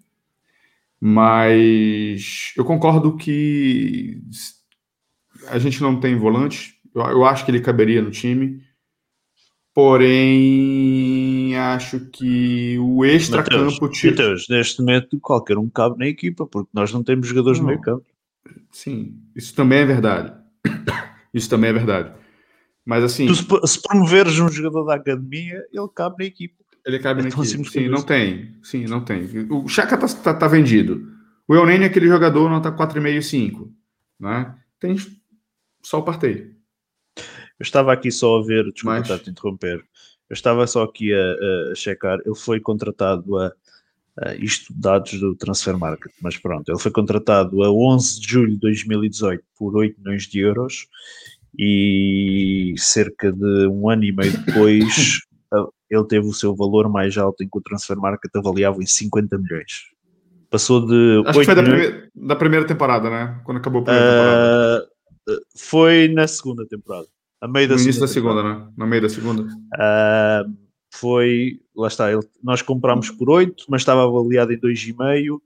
[1.00, 4.20] Mas eu concordo que
[5.50, 6.74] a gente não tem volante.
[6.96, 8.60] Eu, eu acho que ele caberia no time.
[9.72, 13.88] Porém, acho que o extra-campo.
[14.04, 17.68] Mateus, neste momento, qualquer um cabe na equipa, porque nós não temos jogadores não.
[17.68, 18.13] no meio campo.
[18.72, 20.34] Sim, isso também é verdade.
[21.34, 22.14] Isso também é verdade.
[22.86, 23.28] Mas assim.
[23.28, 26.64] Tu, se promoveres um jogador da academia, ele cabe na equipa.
[26.86, 27.70] Ele cabe é na equipe.
[27.70, 28.56] Sim, não tem.
[28.62, 29.28] Sim, não tem.
[29.50, 31.12] O Chaka tá, tá, tá vendido.
[31.48, 33.74] O Eunene é aquele jogador nota 4,5 5.
[34.20, 34.56] Né?
[34.80, 34.96] Tem
[35.82, 36.54] só o Partey.
[37.18, 39.22] Eu estava aqui só a ver, desculpa Mas...
[39.22, 39.84] te interromper.
[40.30, 42.20] Eu estava só aqui a, a checar.
[42.26, 43.52] Ele foi contratado a,
[44.20, 48.52] a, isto dados do Transfer Market, mas pronto, ele foi contratado a 11 de julho
[48.54, 50.88] de 2018 por 8 milhões de euros
[51.58, 55.22] e cerca de um ano e meio depois
[55.96, 59.38] ele teve o seu valor mais alto em que o Transfer Market avaliava em 50
[59.38, 59.94] milhões.
[60.50, 61.24] Passou de.
[61.26, 63.42] Acho que foi da, primeira, da primeira temporada, né?
[63.44, 65.44] Quando acabou a primeira uh, temporada.
[65.58, 67.08] Foi na segunda temporada.
[67.42, 68.68] A meio da no início da segunda, né?
[68.78, 69.44] No meio da segunda.
[69.44, 70.63] Uh,
[70.94, 71.60] foi.
[71.76, 72.12] Lá está.
[72.12, 75.40] Ele, nós comprámos por 8, mas estava avaliado em 2,5 uh,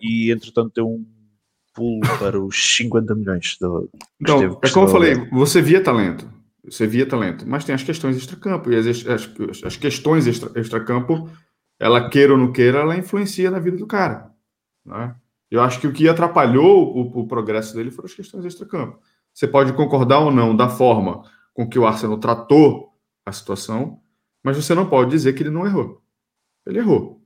[0.00, 1.06] e entretanto deu um
[1.74, 3.56] pulo para os 50 milhões.
[3.60, 3.88] Do,
[4.20, 6.28] então, é como eu falei, você via talento
[6.64, 7.46] você via talento.
[7.46, 9.30] Mas tem as questões extra-campo, e as, as,
[9.64, 14.30] as questões extra-campo, extra ela queira ou não queira, ela influencia na vida do cara.
[14.84, 15.14] Né?
[15.50, 18.98] Eu acho que o que atrapalhou o, o progresso dele foram as questões extra-campo.
[19.32, 21.22] Você pode concordar ou não da forma
[21.54, 22.90] com que o Arsenal tratou
[23.24, 23.99] a situação,
[24.42, 26.02] mas você não pode dizer que ele não errou.
[26.66, 27.20] Ele errou.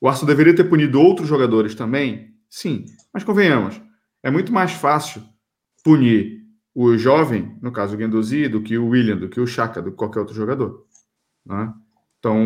[0.00, 2.34] O Arsenal deveria ter punido outros jogadores também?
[2.48, 3.80] Sim, mas convenhamos,
[4.22, 5.22] é muito mais fácil
[5.84, 6.38] punir
[6.74, 9.90] o jovem, no caso o Guendouzi, do que o William, do que o Chaka, do
[9.90, 10.86] que qualquer outro jogador.
[11.44, 11.72] Né?
[12.18, 12.36] Então,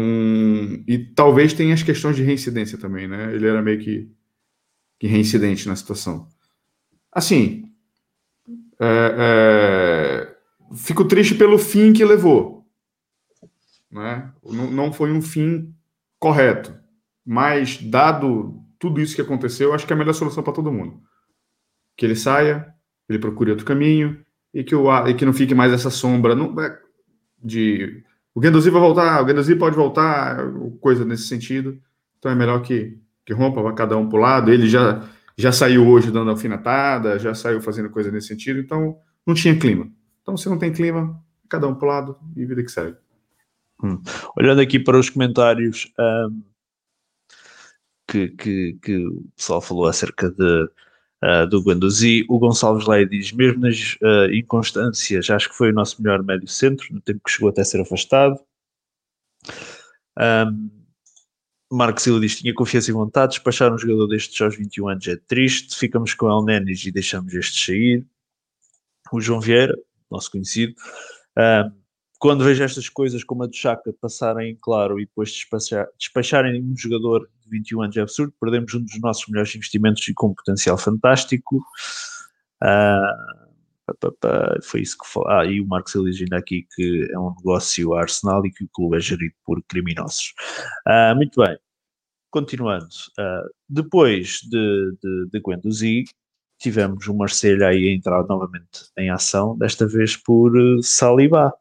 [0.86, 3.34] e talvez tenha as questões de reincidência também, né?
[3.34, 4.10] Ele era meio que,
[4.98, 6.28] que reincidente na situação.
[7.10, 7.64] Assim,
[8.78, 10.36] é, é,
[10.76, 12.51] fico triste pelo fim que levou.
[13.92, 14.32] Né?
[14.42, 15.74] Não, não foi um fim
[16.18, 16.74] correto.
[17.24, 21.00] Mas, dado tudo isso que aconteceu, acho que é a melhor solução para todo mundo.
[21.96, 22.74] Que ele saia,
[23.08, 26.78] ele procure outro caminho e que, o, e que não fique mais essa sombra é,
[27.42, 28.02] de
[28.34, 30.38] o Guendouzi vai voltar, o Guendouzi pode voltar,
[30.80, 31.78] coisa nesse sentido.
[32.18, 34.50] Então é melhor que, que rompa, vai cada um para o lado.
[34.50, 39.34] Ele já, já saiu hoje dando alfinetada, já saiu fazendo coisa nesse sentido, então não
[39.34, 39.86] tinha clima.
[40.22, 42.96] Então, se não tem clima, cada um para o lado e vida que segue.
[43.82, 44.00] Hum.
[44.36, 46.42] Olhando aqui para os comentários um,
[48.06, 50.68] que, que, que o pessoal falou acerca de
[51.22, 52.24] uh, do Guendouzi.
[52.28, 56.48] O Gonçalves Leia diz, mesmo nas uh, inconstâncias, acho que foi o nosso melhor médio
[56.48, 58.38] centro, no tempo que chegou até ser afastado.
[60.18, 60.70] Um,
[61.70, 65.16] Marcos Silva diz, tinha confiança e vontade, despachar um jogador destes aos 21 anos é
[65.16, 68.06] triste, ficamos com El Nenis e deixamos este sair.
[69.10, 69.74] O João Vieira,
[70.10, 70.74] nosso conhecido,
[71.38, 71.81] um,
[72.22, 76.76] quando vejo estas coisas como a do Chaka passarem claro e depois despachar, despacharem um
[76.76, 81.56] jogador 21 anos é absurdo, perdemos um dos nossos melhores investimentos e com potencial fantástico.
[82.62, 83.42] Uh,
[84.62, 85.28] foi isso que falou.
[85.30, 88.68] Ah, e o Marcos diz ainda aqui que é um negócio Arsenal e que o
[88.68, 90.32] clube é gerido por criminosos.
[90.86, 91.58] Uh, muito bem,
[92.30, 92.86] continuando.
[93.18, 96.04] Uh, depois de, de, de Guendouzi,
[96.60, 101.52] tivemos o Marcelo aí a entrar novamente em ação, desta vez por uh, Saliba.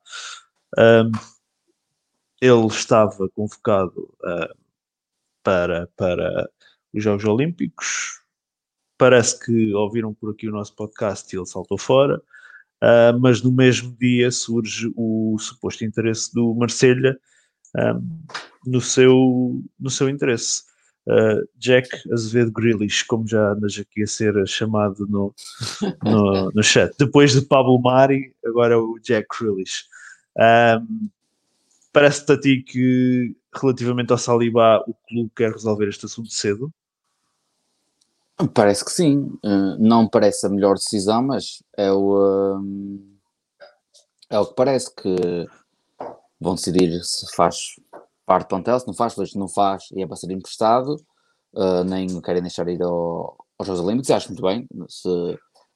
[2.42, 4.58] Ele estava convocado uh,
[5.44, 6.50] para, para
[6.92, 8.20] os Jogos Olímpicos.
[8.98, 12.18] Parece que ouviram por aqui o nosso podcast e ele saltou fora,
[12.84, 17.20] uh, mas no mesmo dia surge o suposto interesse do Marselha
[18.66, 20.64] no, seu, no seu interesse.
[21.08, 25.34] Uh, Jack Azevedo Grealish, como já andas aqui a ser chamado no,
[26.04, 26.94] no, no chat.
[27.00, 29.86] Depois de Pablo Mari, agora é o Jack Grealish.
[30.38, 31.10] Um,
[31.94, 36.72] Parece-te a ti que relativamente ao Saliba, o clube quer resolver este assunto cedo?
[38.54, 39.38] Parece que sim.
[39.44, 42.62] Uh, não parece a melhor decisão, mas é o,
[44.30, 45.48] é o que parece que
[46.40, 47.76] vão decidir se faz
[48.26, 50.96] parte do plantel, se não faz, se não faz e é para ser emprestado,
[51.54, 54.10] uh, nem querem deixar ir ao, aos Jogos Olímpicos.
[54.12, 54.66] Acho muito bem.
[54.88, 55.10] Se,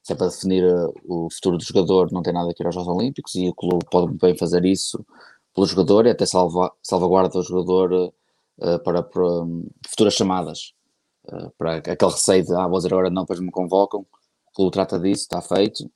[0.06, 0.64] se é para definir
[1.04, 3.84] o futuro do jogador, não tem nada a ir aos Jogos Olímpicos e o clube
[3.90, 5.04] pode bem fazer isso
[5.52, 10.74] pelo jogador e até salva, salvaguarda o jogador uh, para, para um, futuras chamadas.
[11.24, 14.06] Uh, para aquele receio de, ah, vou dizer agora não, depois me convocam.
[14.46, 15.90] O clube trata disso, está feito.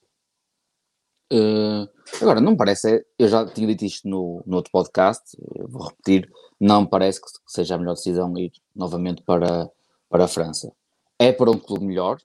[1.32, 1.88] Uh,
[2.20, 5.22] agora, não parece, eu já tinha dito isto no, no outro podcast,
[5.68, 9.70] vou repetir, não parece que seja a melhor decisão ir novamente para,
[10.08, 10.72] para a França.
[11.16, 12.18] É para um clube melhor,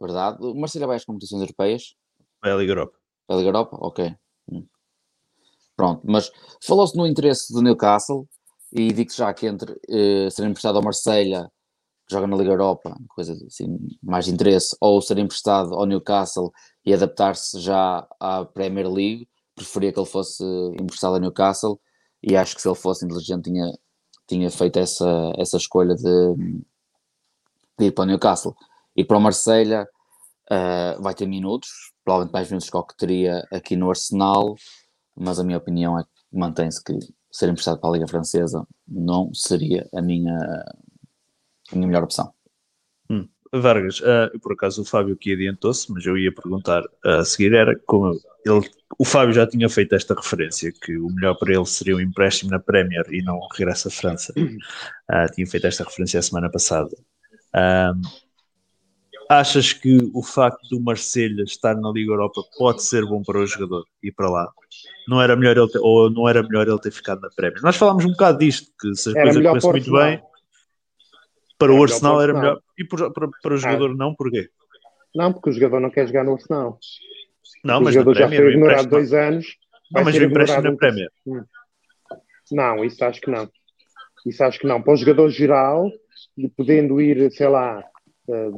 [0.00, 0.38] verdade?
[0.40, 1.94] O Marcelo vai às competições europeias?
[2.42, 2.98] Vai à Liga Europa.
[3.28, 3.76] À Liga Europa?
[3.80, 4.14] Ok.
[4.50, 4.66] Hum.
[5.76, 6.30] Pronto, mas
[6.62, 8.26] falou-se no interesse do Newcastle
[8.72, 11.50] e digo já que entre uh, ser emprestado ao Marselha
[12.06, 16.52] que joga na Liga Europa, coisa assim, mais interesse, ou ser emprestado ao Newcastle
[16.84, 20.44] e adaptar-se já à Premier League, preferia que ele fosse
[20.80, 21.80] emprestado ao Newcastle
[22.22, 23.72] e acho que se ele fosse inteligente tinha,
[24.28, 26.34] tinha feito essa, essa escolha de,
[27.78, 28.54] de ir para o Newcastle.
[28.96, 29.86] E para o Marselha
[30.50, 31.68] uh, vai ter minutos,
[32.04, 34.54] provavelmente mais minutos que o que teria aqui no Arsenal,
[35.14, 36.98] mas a minha opinião é que mantém-se que
[37.30, 40.36] ser emprestado para a Liga Francesa não seria a minha
[41.72, 42.32] a minha melhor opção.
[43.10, 43.28] Hum.
[43.52, 47.54] Vargas, uh, por acaso o Fábio aqui adiantou-se, mas eu ia perguntar uh, a seguir
[47.54, 51.66] era como ele, o Fábio já tinha feito esta referência, que o melhor para ele
[51.66, 54.32] seria um empréstimo na Premier e não o regresso à França.
[54.36, 56.90] Uh, tinha feito esta referência a semana passada.
[59.28, 63.46] Achas que o facto do Marselha estar na Liga Europa pode ser bom para o
[63.46, 64.52] jogador ir para lá?
[65.08, 67.62] Não era melhor ele ter, ou não era melhor ele ter ficado na Premier?
[67.62, 70.22] Nós falámos um bocado disto, que se a coisa corresse muito bem
[71.58, 72.60] para o Arsenal era melhor.
[72.78, 73.94] E para, para, para o jogador ah.
[73.94, 74.48] não, porquê?
[75.14, 76.78] Não, porque o jogador não quer jogar no Arsenal.
[77.64, 79.46] Não, mas o jogador já foi ignorado dois anos.
[79.90, 81.10] Não, mas o empréstimo na Premier.
[81.26, 81.42] Hum.
[82.52, 83.48] Não, isso acho que não.
[84.26, 84.82] Isso acho que não.
[84.82, 85.90] Para o jogador geral,
[86.56, 87.84] podendo ir, sei lá,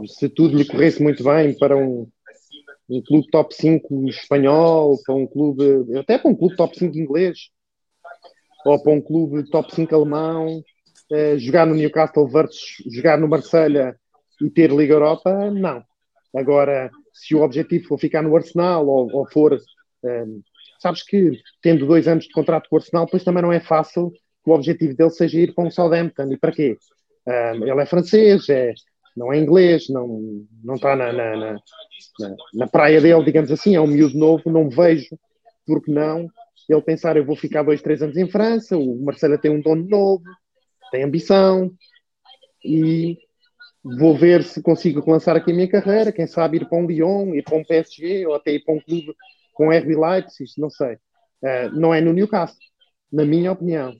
[0.06, 2.08] se tudo lhe corresse muito bem para um,
[2.88, 7.50] um clube top 5 espanhol, para um clube, até para um clube top 5 inglês,
[8.64, 13.96] ou para um clube top 5 alemão, uh, jogar no Newcastle versus jogar no Marselha
[14.40, 15.82] e ter Liga Europa, não.
[16.34, 19.58] Agora, se o objetivo for ficar no Arsenal ou, ou for.
[20.80, 24.12] Sabes que tendo dois anos de contrato com o Arsenal, depois também não é fácil
[24.12, 26.32] que o objetivo dele seja ir para um Southampton.
[26.32, 26.78] E para quê?
[27.26, 28.72] Um, ele é francês, é,
[29.16, 30.20] não é inglês, não,
[30.62, 31.56] não está na, na, na,
[32.54, 35.18] na, praia dele, digamos assim, é um miúdo novo, não vejo
[35.66, 36.28] porque não
[36.68, 39.86] ele pensar eu vou ficar dois, três anos em França, o Marcelo tem um dono
[39.88, 40.22] novo,
[40.90, 41.72] tem ambição
[42.62, 43.16] e
[43.82, 47.34] vou ver se consigo lançar aqui a minha carreira, quem sabe ir para um Lyon,
[47.34, 49.14] ir para um PSG ou até ir para um clube
[49.54, 50.94] com RB Leipzig, não sei.
[51.42, 52.58] Uh, não é no Newcastle,
[53.10, 53.94] na minha opinião.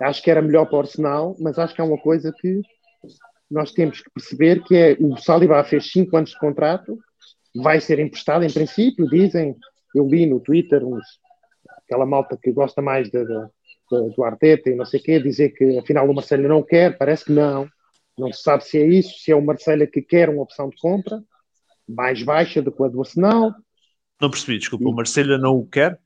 [0.00, 2.60] Acho que era melhor para o Arsenal, mas acho que há uma coisa que
[3.50, 6.98] nós temos que perceber que é o Saliba fez 5 anos de contrato,
[7.54, 9.56] vai ser emprestado em princípio, dizem,
[9.94, 11.04] eu li no Twitter uns,
[11.84, 13.48] aquela malta que gosta mais de, de
[14.14, 17.24] do Arteta e não sei o quê, dizer que afinal o Marcelo não quer, parece
[17.24, 17.68] que não.
[18.18, 20.76] Não se sabe se é isso, se é o Marcelo que quer uma opção de
[20.76, 21.22] compra
[21.88, 23.54] mais baixa do que a do Arsenal.
[24.20, 25.98] Não percebi, desculpa, o Marcelo não o quer?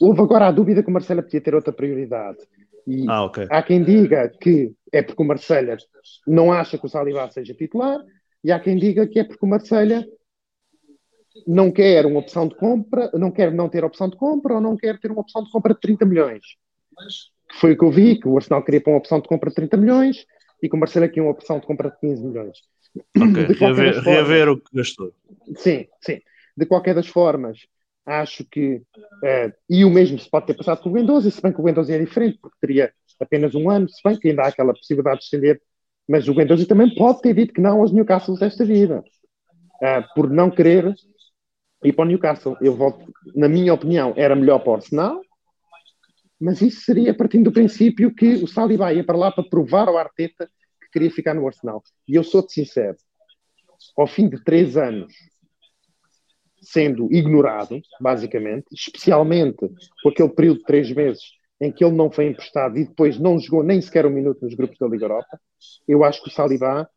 [0.00, 2.38] Houve agora a dúvida que o Marcelo podia ter outra prioridade.
[2.86, 3.46] E ah, okay.
[3.50, 5.76] há quem diga que é porque o Marcelo
[6.26, 7.98] não acha que o Saliba seja titular,
[8.44, 10.04] e há quem diga que é porque o Marcelo
[11.46, 14.76] não quer uma opção de compra, não quer não ter opção de compra ou não
[14.76, 16.44] quer ter uma opção de compra de 30 milhões.
[17.54, 19.56] Foi o que eu vi, que o Arsenal queria para uma opção de compra de
[19.56, 20.24] 30 milhões
[20.62, 22.58] e que o Marcelo aqui uma opção de compra de 15 milhões.
[23.16, 25.12] Ok, reaver, formas, reaver o que gastou.
[25.56, 26.20] Sim, sim.
[26.56, 27.66] De qualquer das formas,
[28.06, 28.76] acho que.
[28.76, 31.64] Uh, e o mesmo se pode ter passado com o e se bem que o
[31.64, 35.18] Windows é diferente, porque teria apenas um ano, se bem que ainda há aquela possibilidade
[35.18, 35.60] de estender,
[36.08, 40.30] mas o Windows também pode ter dito que não aos Newcastle desta vida, uh, por
[40.30, 40.94] não querer
[41.82, 42.56] e para o Newcastle.
[42.60, 45.20] Eu volto, na minha opinião, era melhor para o Arsenal,
[46.40, 49.96] mas isso seria partindo do princípio que o Saliba ia para lá para provar ao
[49.96, 50.48] Arteta
[50.80, 51.82] que queria ficar no Arsenal.
[52.06, 52.96] E eu sou-te sincero,
[53.96, 55.12] ao fim de três anos
[56.66, 59.68] sendo ignorado, basicamente, especialmente
[60.02, 61.22] com aquele período de três meses
[61.60, 64.54] em que ele não foi emprestado e depois não jogou nem sequer um minuto nos
[64.54, 65.40] grupos da Liga Europa,
[65.88, 66.88] eu acho que o Saliba,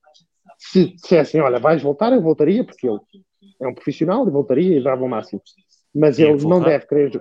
[0.57, 2.99] se dissessem, olha, vais voltar, eu voltaria, porque ele
[3.61, 5.41] é um profissional e voltaria e dava o máximo.
[5.95, 7.11] Mas tinha ele não deve querer.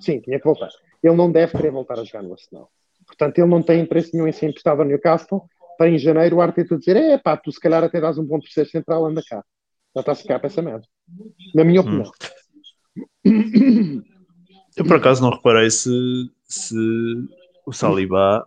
[0.00, 0.68] Sim, tinha que voltar.
[1.02, 2.68] Ele não deve querer voltar a jogar no Arsenal.
[3.06, 5.42] Portanto, ele não tem interesse nenhum em ser emprestado ao Newcastle
[5.78, 8.40] para em janeiro o Arteta dizer: é pá, tu se calhar até dás um bom
[8.40, 9.42] terceiro central, anda cá.
[9.94, 10.86] Já está-se cá para essa merda.
[11.54, 12.10] Na minha opinião.
[13.24, 14.02] Hum.
[14.76, 15.90] Eu por acaso não reparei se,
[16.44, 16.76] se
[17.66, 18.46] o Saliba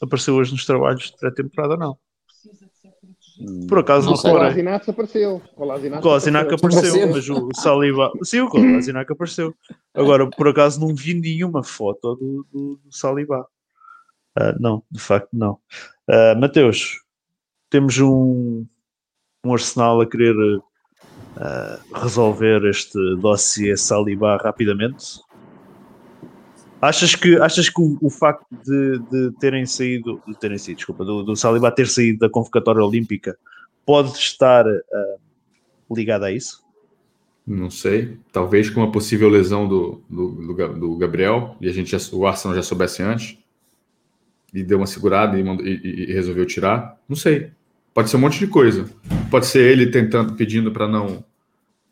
[0.00, 1.98] apareceu hoje nos trabalhos de pré-temporada ou não.
[3.68, 5.42] Por acaso não, não O Kolasinac apareceu.
[5.56, 8.12] O Kolasinac apareceu, mas o Saliba.
[8.22, 9.52] Sim, o Kolasinac apareceu.
[9.92, 13.46] Agora, por acaso, não vi nenhuma foto do, do, do Saliba.
[14.38, 15.58] Uh, não, de facto, não.
[16.08, 17.00] Uh, Mateus,
[17.68, 18.64] temos um,
[19.44, 20.34] um Arsenal a querer
[21.36, 25.20] uh, resolver este dossiê Saliba rapidamente?
[26.80, 31.04] Achas que, achas que o, o facto de, de, terem saído, de terem saído, desculpa,
[31.04, 33.38] do, do Saliba ter saído da convocatória olímpica
[33.86, 36.62] pode estar uh, ligado a isso?
[37.46, 38.18] Não sei.
[38.32, 40.30] Talvez com uma possível lesão do, do,
[40.74, 43.38] do, Gabriel, e a gente já, o Arsenal já soubesse antes,
[44.52, 46.98] e deu uma segurada e, e, e, resolveu tirar.
[47.08, 47.50] Não sei.
[47.94, 48.90] Pode ser um monte de coisa.
[49.30, 51.24] Pode ser ele tentando, pedindo para não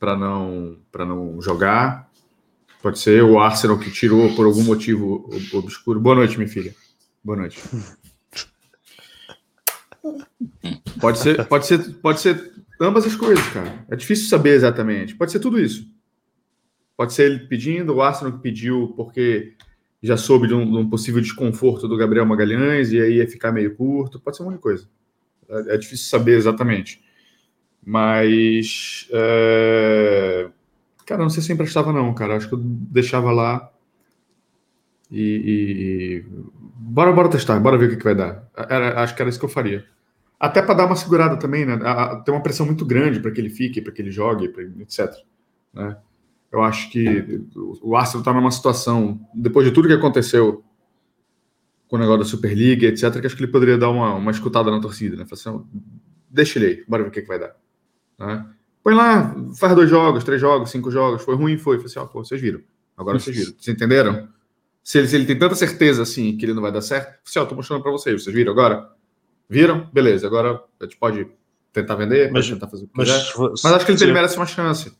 [0.00, 2.10] para não para não jogar.
[2.82, 6.00] Pode ser o Arsenal que tirou por algum motivo obscuro.
[6.00, 6.74] Boa noite, minha filha.
[7.22, 7.62] Boa noite.
[11.00, 13.84] Pode ser, pode ser, pode ser ambas as coisas, cara.
[13.88, 15.14] É difícil saber exatamente.
[15.14, 15.86] Pode ser tudo isso.
[16.96, 19.54] Pode ser ele pedindo, o Arsenal que pediu porque
[20.02, 23.52] já soube de um, de um, possível desconforto do Gabriel Magalhães e aí ia ficar
[23.52, 24.18] meio curto.
[24.18, 24.88] Pode ser um monte de coisa.
[25.52, 27.02] É, é difícil saber exatamente.
[27.84, 29.08] Mas.
[29.12, 30.48] É...
[31.06, 32.36] Cara, não sei se emprestava, não, cara.
[32.36, 33.70] Acho que eu deixava lá.
[35.10, 36.24] E.
[36.24, 36.24] e...
[36.84, 38.48] Bora, bora testar, bora ver o que, que vai dar.
[38.56, 39.84] Era, acho que era isso que eu faria.
[40.38, 41.78] Até para dar uma segurada também, né?
[42.24, 45.14] Tem uma pressão muito grande para que ele fique, para que ele jogue, etc.
[45.72, 45.96] Né?
[46.50, 47.40] Eu acho que
[47.80, 50.64] o Arsenal está numa situação, depois de tudo que aconteceu
[51.92, 54.70] com o negócio da Superliga, etc., que acho que ele poderia dar uma, uma escutada
[54.70, 55.26] na torcida, né?
[55.30, 55.62] Assim,
[56.30, 57.54] deixa ele aí, bora ver o que, que vai dar.
[58.18, 58.46] Né?
[58.82, 61.76] Põe lá, faz dois jogos, três jogos, cinco jogos, foi ruim, foi.
[61.76, 62.62] Falei assim, ó, pô, vocês viram.
[62.96, 63.52] Agora vocês viram.
[63.58, 64.26] Vocês entenderam?
[64.82, 67.38] Se ele, se ele tem tanta certeza assim que ele não vai dar certo, assim,
[67.38, 68.88] ó, tô mostrando para vocês, vocês viram agora?
[69.46, 69.90] Viram?
[69.92, 71.26] Beleza, agora a gente pode
[71.74, 73.50] tentar vender, mas, tentar fazer o que mas, quiser.
[73.50, 74.96] Mas acho que ele, ele merece uma chance.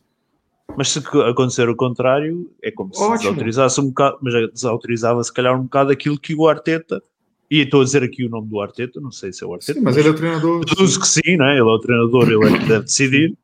[0.75, 5.59] Mas se acontecer o contrário, é como se desautorizasse um bocado, mas desautorizava se calhar
[5.59, 7.01] um bocado aquilo que o Arteta,
[7.49, 9.73] e estou a dizer aqui o nome do Arteta, não sei se é o Arteta.
[9.73, 10.65] Sim, mas, mas ele é o treinador.
[10.65, 11.51] Deduzo que sim, né?
[11.51, 13.37] ele é o treinador, ele é que deve decidir.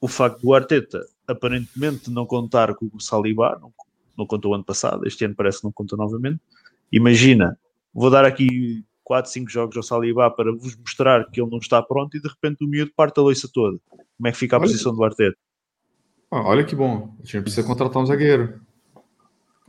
[0.00, 3.72] O facto do Arteta aparentemente não contar com o Saliba, não,
[4.16, 6.40] não contou ano passado, este ano parece que não conta novamente.
[6.92, 7.58] Imagina,
[7.94, 11.82] vou dar aqui 4, 5 jogos ao Saliba para vos mostrar que ele não está
[11.82, 13.78] pronto e de repente o miúdo parte a loiça toda.
[13.88, 15.38] Como é que fica a olha, posição do Arteta?
[16.30, 18.60] Ah, olha que bom, a gente precisa contratar um zagueiro.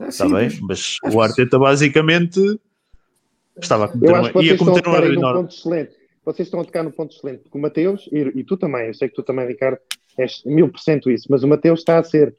[0.00, 2.60] É está bem, mas é o Arteta basicamente
[3.60, 5.48] estava a cometer, uma, ia cometer um erro enorme.
[6.24, 8.94] Vocês estão a tocar no ponto excelente, porque o Mateus, e, e, tu também, eu
[8.94, 9.78] sei que tu também, Ricardo,
[10.16, 12.36] és mil por cento isso, mas o Mateus está a ser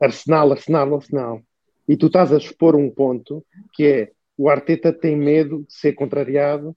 [0.00, 1.42] Arsenal, Arsenal, Arsenal.
[1.88, 5.92] E tu estás a expor um ponto que é o Arteta tem medo de ser
[5.92, 6.74] contrariado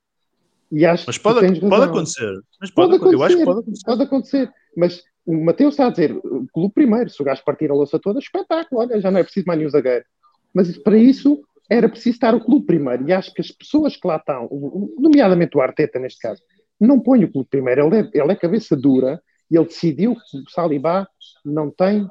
[0.71, 2.41] e acho mas pode, que pode acontecer.
[2.59, 3.15] Mas pode, pode acontecer.
[3.15, 3.85] Eu acho que pode acontecer.
[3.85, 4.53] Pode acontecer.
[4.75, 6.15] Mas o Mateus está a dizer,
[6.53, 9.47] clube primeiro, se o gajo partir a louça toda, espetáculo, olha, já não é preciso
[9.47, 10.05] mais nenhum zagueiro.
[10.53, 13.07] Mas para isso era preciso estar o clube primeiro.
[13.07, 14.47] E acho que as pessoas que lá estão,
[14.97, 16.41] nomeadamente o Arteta neste caso,
[16.79, 17.87] não põe o clube primeiro.
[17.87, 21.07] Ele é, ele é cabeça dura e ele decidiu que o Salibá
[21.43, 22.07] não tem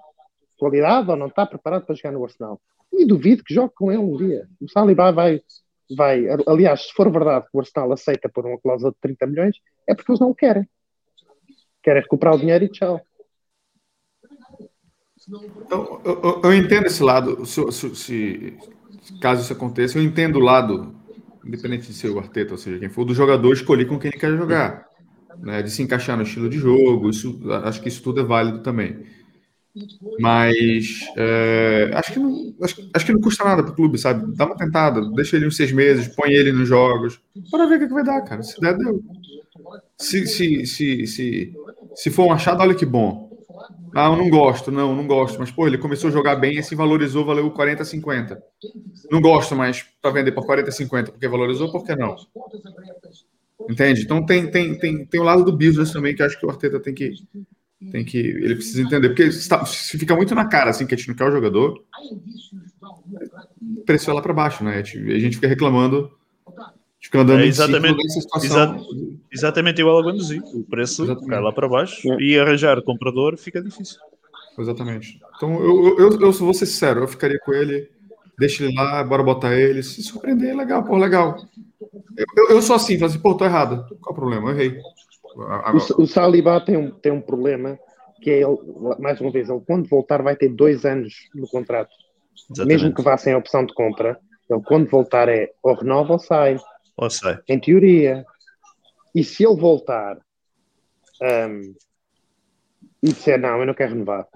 [0.59, 2.61] qualidade ou não está preparado para jogar no Arsenal
[2.93, 4.47] e duvido que jogue com ele um dia.
[4.61, 5.41] O Saliba vai,
[5.97, 6.27] vai.
[6.47, 9.57] Aliás, se for verdade que o Arsenal aceita por uma cláusula de 30 milhões,
[9.87, 10.69] é porque eles não o querem.
[11.85, 13.01] Querem recuperar o dinheiro e tchau.
[15.70, 17.45] Eu, eu, eu entendo esse lado.
[17.45, 18.59] Se, se, se,
[19.20, 20.95] caso isso aconteça, eu entendo o lado,
[21.45, 24.18] independente de ser o Arteta, ou seja, quem for, do jogador escolher com quem ele
[24.18, 24.87] quer jogar.
[25.39, 28.61] Né, de se encaixar no estilo de jogo, isso, acho que isso tudo é válido
[28.61, 29.05] também.
[30.20, 34.32] Mas é, acho, que não, acho, acho, que não custa nada para o clube, sabe?
[34.37, 37.20] Dá uma tentada, deixa ele uns seis meses, põe ele nos jogos,
[37.51, 38.43] para ver o que, que vai dar, cara.
[38.45, 39.03] Se der, deu.
[39.99, 41.55] Se, se, se, se,
[41.95, 43.34] se for um achado, olha que bom.
[43.95, 45.38] Ah, eu não gosto, não, não gosto.
[45.38, 48.42] Mas, pô, ele começou a jogar bem e se valorizou, valeu 40, 50.
[49.11, 52.16] Não gosto mais para vender por 40, 50, porque valorizou, por que não?
[53.70, 54.03] Entende?
[54.03, 56.80] Então tem, tem, tem, tem o lado do business também que acho que o Arteta
[56.80, 57.14] tem que,
[57.92, 58.18] tem que.
[58.18, 61.28] Ele precisa entender, porque se fica muito na cara assim que a gente não quer
[61.28, 61.80] o jogador,
[63.86, 64.78] vai lá para baixo, né?
[64.78, 66.11] A gente fica reclamando.
[67.15, 68.05] Fica andando é exatamente,
[68.43, 68.77] exa
[69.31, 70.41] exatamente igual a Guanduzi.
[70.53, 71.31] O preço exatamente.
[71.31, 72.17] cai lá para baixo é.
[72.21, 74.01] e arranjar comprador fica difícil.
[74.59, 75.21] Exatamente.
[75.37, 77.89] Então, eu, eu, eu, vou ser sincero, eu ficaria com ele,
[78.37, 79.81] deixa ele lá, bora botar ele.
[79.85, 81.37] Se surpreender, legal, pô, legal.
[82.17, 83.87] Eu, eu, eu sou assim, falo assim, pô, tô errado.
[84.01, 84.51] Qual o problema?
[84.51, 84.81] Eu errei.
[85.37, 87.79] O, o Saliba tem um, tem um problema
[88.21, 88.59] que é ele,
[88.99, 91.95] mais uma vez, ele quando voltar vai ter dois anos no contrato.
[92.51, 92.83] Exatamente.
[92.83, 94.19] Mesmo que vá sem a opção de compra,
[94.51, 96.57] ele quando voltar é ou renova ou sai.
[96.97, 97.38] Ou sai.
[97.49, 98.24] Em teoria.
[99.14, 100.18] E se ele voltar
[101.22, 101.74] um,
[103.03, 104.26] e disser não, eu não quero renovar.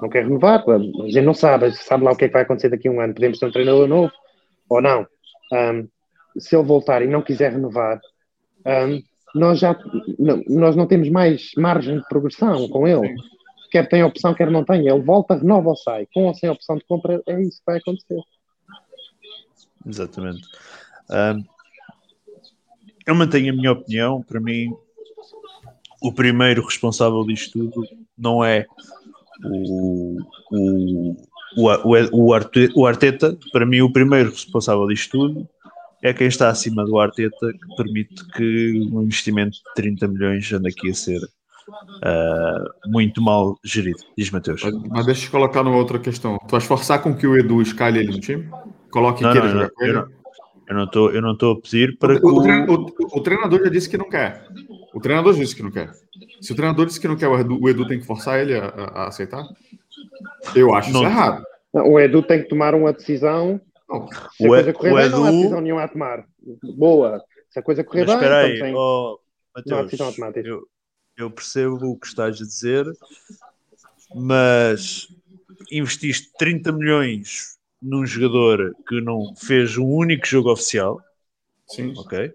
[0.00, 2.70] Não quero renovar, a gente não sabe, sabe lá o que é que vai acontecer
[2.70, 3.14] daqui a um ano.
[3.14, 4.12] Podemos ter um treinador novo
[4.68, 5.06] ou não.
[5.52, 5.88] Um,
[6.40, 8.00] se ele voltar e não quiser renovar,
[8.66, 9.02] um,
[9.34, 9.78] nós já
[10.18, 13.14] não, nós não temos mais margem de progressão com ele.
[13.70, 14.88] Quer tem opção, quer não tem.
[14.88, 16.06] Ele volta, renova ou sai.
[16.12, 18.20] Com ou sem opção de compra, é isso que vai acontecer.
[19.86, 20.42] Exatamente.
[21.12, 21.44] Um,
[23.06, 24.22] eu mantenho a minha opinião.
[24.22, 24.72] Para mim,
[26.00, 27.86] o primeiro responsável disto tudo
[28.16, 28.66] não é
[29.44, 30.18] o,
[30.50, 31.16] o,
[31.56, 32.32] o,
[32.74, 33.36] o, Arteta.
[33.52, 35.48] Para mim, o primeiro responsável disto tudo
[36.02, 40.68] é quem está acima do Arteta que permite que um investimento de 30 milhões ande
[40.68, 44.00] aqui a ser uh, muito mal gerido.
[44.16, 44.62] Diz Mateus.
[44.62, 46.38] Mas, mas deixa eu colocar numa outra questão.
[46.38, 48.48] Tu vais forçar com que o Edu escalhe ele no time?
[48.90, 50.21] Coloque não, não, não, eu não,
[50.72, 52.74] eu não estou eu não estou a pedir para o, que o...
[52.74, 54.46] O, o, treinador já disse que não quer.
[54.94, 55.92] O treinador disse que não quer.
[56.40, 58.54] Se o treinador disse que não quer, o Edu, o Edu tem que forçar ele
[58.54, 59.46] a, a aceitar?
[60.54, 61.44] Eu acho não, isso errado.
[61.72, 63.60] O Edu tem que tomar uma decisão
[64.36, 65.16] se a coisa correr bem, Edu...
[65.16, 66.24] não há decisão nenhuma a tomar.
[66.76, 67.22] Boa.
[67.50, 68.74] Se a coisa correr Mas bem, aí, então tem...
[68.74, 69.18] oh,
[69.54, 70.48] Mateus, não há decisão automática.
[70.48, 70.62] Eu,
[71.18, 72.86] eu percebo o que estás a dizer,
[74.14, 75.08] mas
[75.70, 77.51] investiste 30 milhões
[77.82, 81.00] num jogador que não fez um único jogo oficial.
[81.66, 81.92] Sim.
[81.96, 82.32] Ok.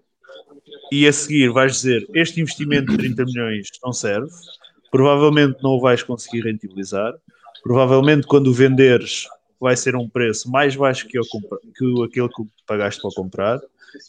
[0.92, 4.30] E a seguir vais dizer este investimento de 30 milhões não serve,
[4.90, 7.14] provavelmente não o vais conseguir rentabilizar,
[7.62, 9.26] provavelmente quando o venderes
[9.60, 13.60] vai ser um preço mais baixo que, eu que aquele que pagaste para comprar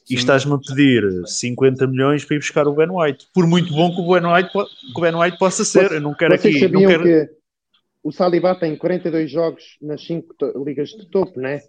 [0.10, 3.28] e estás-me a pedir 50 milhões para ir buscar o Ben White.
[3.34, 6.14] Por muito bom que o Ben White, que o ben White possa ser, eu não
[6.14, 6.68] quero Vocês aqui.
[6.72, 7.04] Não quero...
[7.04, 7.39] que
[8.10, 10.36] o Saliba tem 42 jogos nas 5
[10.66, 11.62] ligas de topo, né?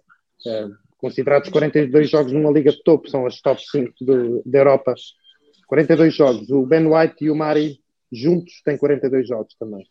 [0.45, 0.67] É,
[0.97, 3.93] considerados 42 jogos numa liga de topo, são as top 5
[4.45, 4.95] da Europa.
[5.67, 6.49] 42 jogos.
[6.49, 7.79] O Ben White e o Mari
[8.11, 9.85] juntos têm 42 jogos também.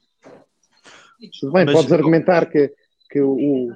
[1.40, 2.72] Tudo bem, Mas, podes argumentar que
[3.10, 3.72] que o,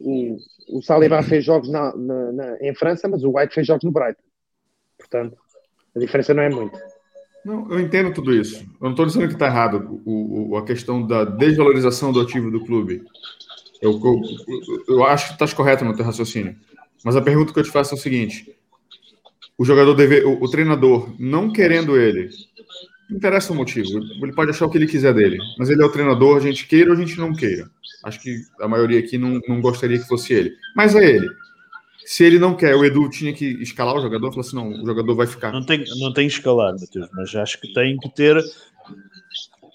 [0.00, 0.36] o,
[0.68, 3.92] o Saliba fez jogos na, na, na, em França, mas o White fez jogos no
[3.92, 4.24] Brighton.
[4.98, 5.38] Portanto,
[5.94, 6.76] a diferença não é muito.
[7.44, 8.60] Não, eu entendo tudo isso.
[8.60, 12.50] Eu não estou dizendo que está errado o, o, a questão da desvalorização do ativo
[12.50, 13.04] do clube.
[13.80, 16.56] Eu, eu, eu acho que estás correto no teu raciocínio.
[17.04, 18.56] Mas a pergunta que eu te faço é o seguinte:
[19.58, 22.30] o jogador deve, o, o treinador não querendo ele,
[23.10, 23.88] não interessa o motivo.
[24.22, 26.66] Ele pode achar o que ele quiser dele, mas ele é o treinador, a gente
[26.66, 27.68] queira ou a gente não queira.
[28.04, 30.54] Acho que a maioria aqui não, não gostaria que fosse ele.
[30.76, 31.28] Mas é ele.
[32.04, 34.86] Se ele não quer, o Edu tinha que escalar o jogador, falou assim: não, o
[34.86, 35.52] jogador vai ficar.
[35.52, 38.42] Não tem, não tem que escalar, Matheus, mas acho que tem que ter.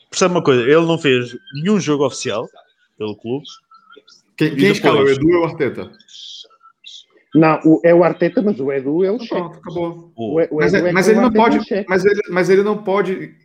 [0.10, 2.48] Percebe uma coisa, ele não fez nenhum jogo oficial
[2.98, 3.46] pelo clube.
[4.36, 4.78] Quem, quem depois...
[4.78, 5.92] escala o Edu é o Arteta.
[7.36, 9.30] Não, o, é o Arteta, mas o Edu é o chefe.
[9.36, 10.14] Pronto, acabou.
[10.16, 11.60] O, o mas, é, mas ele não pode.
[11.88, 13.36] Mas ele, mas ele não pode.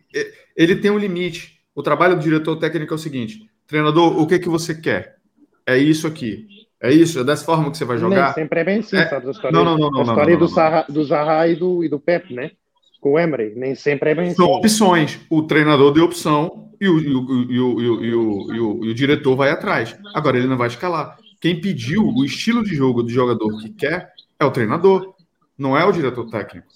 [0.55, 1.59] Ele tem um limite.
[1.75, 5.17] O trabalho do diretor técnico é o seguinte: treinador, o que que você quer?
[5.65, 6.47] É isso aqui.
[6.83, 7.17] É isso?
[7.17, 8.25] É dessa forma que você vai jogar?
[8.25, 9.07] Nem sempre é bem assim, é...
[9.07, 9.25] sabe?
[9.25, 11.81] A história, não, não, não, a história não, não, do, Zaha, do Zaha e do,
[11.81, 12.51] e do Pep, né?
[12.99, 13.53] Com o Emery.
[13.55, 14.57] Nem sempre é bem São assim.
[14.57, 15.19] opções.
[15.29, 18.89] O treinador deu opção e o, e, o, e, o, e, o, e, o, e
[18.89, 19.97] o diretor vai atrás.
[20.13, 21.17] Agora ele não vai escalar.
[21.39, 25.13] Quem pediu o estilo de jogo do jogador que quer é o treinador,
[25.57, 26.67] não é o diretor técnico.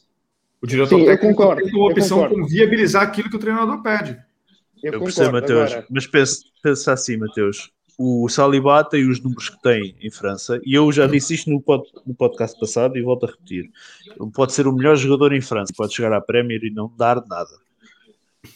[0.61, 4.17] O diretor Sim, técnico concordo, tem uma opção com viabilizar aquilo que o treinador pede.
[4.81, 5.85] Eu, eu percebo, agora...
[5.89, 7.71] mas pensa, pensa assim, Mateus.
[7.97, 11.59] O Saliba tem os números que tem em França, e eu já disse isto no,
[11.59, 13.71] pod, no podcast passado e volto a repetir.
[14.19, 17.15] Ele pode ser o melhor jogador em França, pode chegar à Premier e não dar
[17.25, 17.49] nada.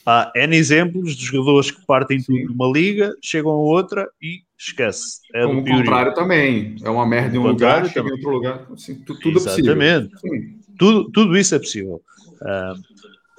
[0.05, 4.41] Há N exemplos de jogadores que partem tudo de uma liga, chegam a outra e
[4.57, 5.21] esquece.
[5.33, 6.75] É Como o contrário também.
[6.83, 8.67] É uma merda em um lugar, chega em outro lugar.
[8.71, 10.05] Assim, tudo, tudo Exatamente.
[10.05, 10.49] é possível.
[10.77, 12.01] Tudo, tudo isso é possível.
[12.41, 12.81] Uh,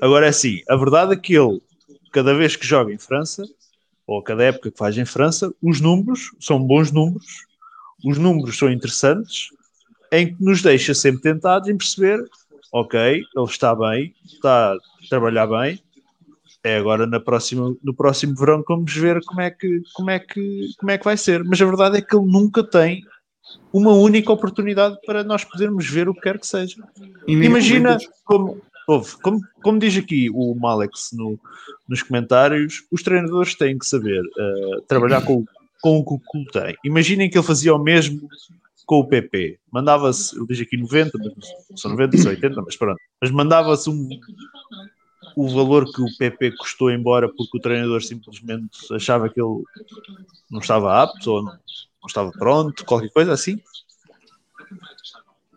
[0.00, 1.60] agora é assim, a verdade é que ele
[2.12, 3.44] cada vez que joga em França,
[4.06, 7.46] ou cada época que faz em França, os números são bons números,
[8.04, 9.48] os números são interessantes,
[10.10, 12.22] em que nos deixa sempre tentados em perceber,
[12.72, 14.78] ok, ele está bem, está a
[15.08, 15.80] trabalhar bem,
[16.64, 20.18] é agora na próxima, no próximo verão que vamos ver como é que, como é
[20.18, 21.42] que, como é que vai ser.
[21.42, 23.02] Mas a verdade é que ele nunca tem
[23.72, 26.76] uma única oportunidade para nós podermos ver o que quer que seja.
[27.26, 31.38] Imagina como, Ouve, como, como diz aqui o Malex no,
[31.88, 35.44] nos comentários, os treinadores têm que saber uh, trabalhar com,
[35.80, 36.76] com o que o clube tem.
[36.84, 38.28] Imaginem que ele fazia o mesmo
[38.84, 39.58] com o PP.
[39.70, 42.98] Mandava-se, ele diz aqui 90, mas são 90, são 80, mas pronto.
[43.20, 44.08] Mas mandava-se um,
[45.36, 49.62] o valor que o PP custou embora porque o treinador simplesmente achava que ele
[50.50, 53.60] não estava apto ou não, não estava pronto, qualquer coisa assim.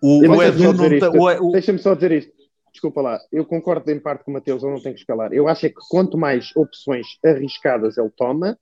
[0.01, 1.51] O, o Edu não.
[1.51, 2.35] Deixa-me só dizer isto
[2.76, 5.34] desculpa lá, eu concordo em parte com o Mateus, eu não tenho que escalar.
[5.34, 8.57] Eu acho é que quanto mais opções arriscadas ele toma,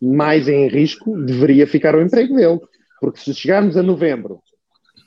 [0.00, 2.60] mais em risco deveria ficar o emprego dele.
[3.00, 4.40] Porque se chegarmos a novembro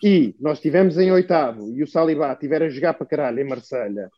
[0.04, 4.10] e nós estivermos em oitavo e o Salibá estiver a jogar para caralho em Marselha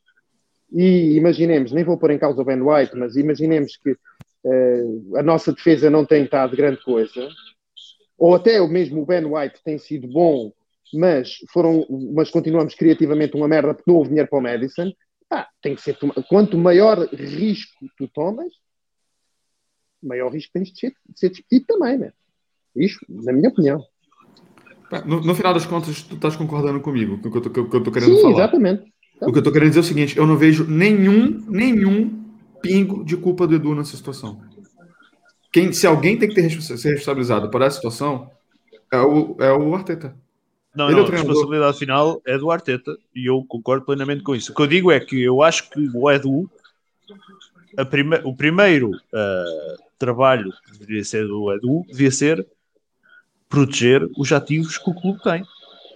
[0.72, 5.24] e imaginemos, nem vou pôr em causa o Ben White, mas imaginemos que uh, a
[5.24, 7.30] nossa defesa não tem estado grande coisa,
[8.18, 10.52] ou até o mesmo Ben White tem sido bom,
[10.94, 14.92] mas, foram, mas continuamos criativamente uma merda porque não houve dinheiro para o Madison,
[15.30, 15.98] ah, tem que ser
[16.30, 18.52] quanto maior risco tu tomas,
[20.02, 22.14] maior risco tens de ser, de ser despedido também, né?
[22.76, 23.84] Isso, na minha opinião.
[25.06, 27.76] No, no, final das contas, tu estás concordando comigo com o que eu tô, que
[27.76, 28.34] eu tô querendo Sim, falar.
[28.36, 28.94] exatamente.
[29.22, 32.24] O que eu tô querendo dizer é o seguinte: eu não vejo nenhum, nenhum
[32.62, 34.42] pingo de culpa do Edu nessa situação.
[35.52, 38.30] Quem, se alguém tem que ter, ser responsabilizado por essa situação,
[38.92, 40.16] é o, é o Arteta.
[40.78, 44.52] Não, é não, a responsabilidade final é do Arteta e eu concordo plenamente com isso.
[44.52, 46.48] O que eu digo é que eu acho que o Edu,
[47.90, 52.46] prime, o primeiro uh, trabalho que deveria ser do Edu, devia ser
[53.50, 55.44] proteger os ativos que o clube tem.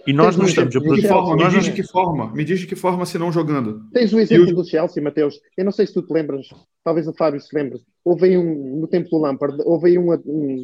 [0.04, 1.08] E nós não estamos a proteger.
[1.08, 2.32] Forma, me diz de que forma?
[2.34, 3.84] Me diz de que forma se não jogando.
[3.92, 4.56] Tens o exemplo eu...
[4.56, 5.40] do Chelsea, Mateus.
[5.56, 6.48] Eu não sei se tu te lembras,
[6.82, 7.78] talvez o Fábio se lembre.
[8.04, 10.60] Houve aí um, no tempo do Lampard, houve aí uma, um,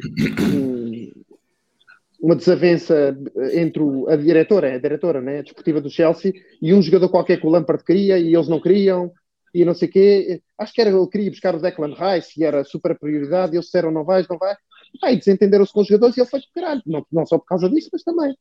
[0.53, 1.11] um,
[2.21, 3.17] uma desavença
[3.53, 7.47] entre a diretora, a diretora né, a desportiva do Chelsea, e um jogador qualquer que
[7.47, 9.11] o Lampard queria e eles não queriam,
[9.53, 10.41] e não sei o quê.
[10.57, 13.65] Acho que era ele queria buscar o Declan Rice e era super prioridade, e eles
[13.65, 14.55] disseram não vais, não vai.
[15.05, 16.81] E desentenderam-se com os jogadores e ele foi caralho.
[16.85, 18.35] Não, não só por causa disso, mas também.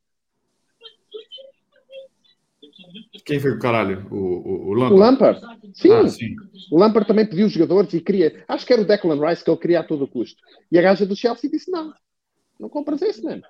[3.24, 4.06] Quem foi o caralho?
[4.10, 4.94] O, o, o Lampard?
[4.94, 5.60] O Lampard.
[5.74, 5.92] Sim.
[5.92, 6.34] Ah, sim.
[6.72, 8.44] O Lampard também pediu os jogadores e queria.
[8.48, 10.40] Acho que era o Declan Rice que ele queria a todo custo.
[10.72, 11.92] E a gaja do Chelsea disse: não,
[12.58, 13.42] não compras esse, mesmo.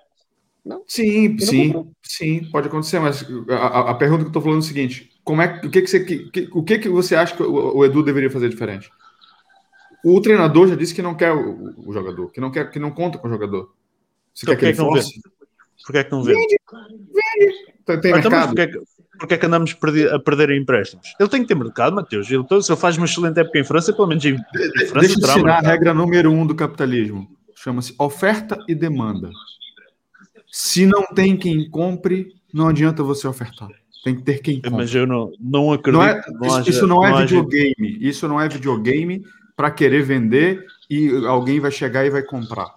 [0.65, 0.83] Não?
[0.85, 4.67] Sim, sim, sim, pode acontecer, mas a, a, pergunta que eu estou falando é o
[4.67, 7.77] seguinte: como é, o, que, que, você, que, o que, que você acha que o,
[7.77, 8.89] o, Edu deveria fazer diferente?
[10.03, 12.91] O treinador já disse que não quer o, o jogador, que não quer, que não
[12.91, 13.73] conta com o jogador.
[14.33, 15.21] Você então, quer que, ele não force?
[15.85, 16.33] Por que é que não vê?
[16.33, 18.01] Vende, vende.
[18.01, 18.53] Tem, mercado.
[18.59, 18.83] Então,
[19.19, 19.75] porque é que andamos
[20.13, 21.13] a perder em empréstimos?
[21.19, 22.31] Ele tem que ter mercado, Mateus.
[22.31, 25.19] Ele, se ele faz uma excelente época em França, pelo menos em, em França Deixa
[25.19, 27.27] eu ensinar a regra número um do capitalismo.
[27.53, 29.29] Chama-se oferta e demanda.
[30.51, 33.69] Se não tem quem compre, não adianta você ofertar.
[34.03, 34.71] Tem que ter quem compre.
[34.71, 36.01] Mas eu não, não acredito.
[36.01, 37.97] Não é, não isso, haja, isso, não é videogame.
[37.99, 39.23] Isso não é videogame
[39.55, 42.73] para querer vender e alguém vai chegar e vai comprar.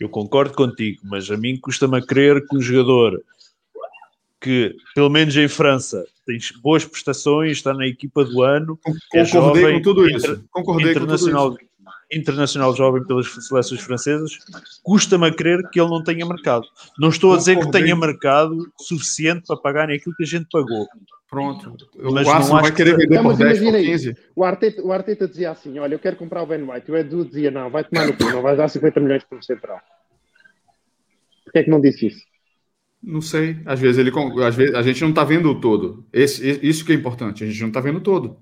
[0.00, 3.22] Eu concordo contigo, mas a mim custa-me a crer que um jogador
[4.40, 8.78] que, pelo menos em França, tem boas prestações, está na equipa do ano.
[8.84, 10.44] É Concordei é jovem, com tudo isso.
[10.50, 11.71] Concordei internacional, com tudo isso
[12.12, 14.38] internacional jovem pelas seleções francesas,
[14.82, 16.66] custa-me a crer que ele não tenha mercado.
[16.98, 20.86] Não estou a dizer que tenha mercado suficiente para pagar aquilo que a gente pagou.
[21.32, 21.74] Pronto.
[22.12, 24.16] Mas o não vai querer vender por 10, por 15.
[24.36, 26.90] O Arteta, o Arteta dizia assim, olha, eu quero comprar o Ben White.
[26.90, 29.80] O Edu dizia, não, vai tomar no cu, não vai dar 50 milhões por central.
[31.44, 32.20] Porquê é que não disse isso?
[33.02, 33.56] Não sei.
[33.64, 34.12] Às vezes ele,
[34.44, 36.04] às vezes a gente não está vendo o todo.
[36.12, 37.42] Esse, isso que é importante.
[37.42, 38.36] A gente não está vendo o todo.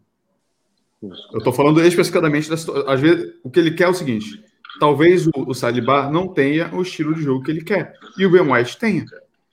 [1.02, 2.56] Eu estou falando especificamente da
[2.92, 4.44] Às vezes, o que ele quer é o seguinte:
[4.78, 8.30] talvez o, o Saliba não tenha o estilo de jogo que ele quer, e o
[8.30, 9.04] Ben White tenha.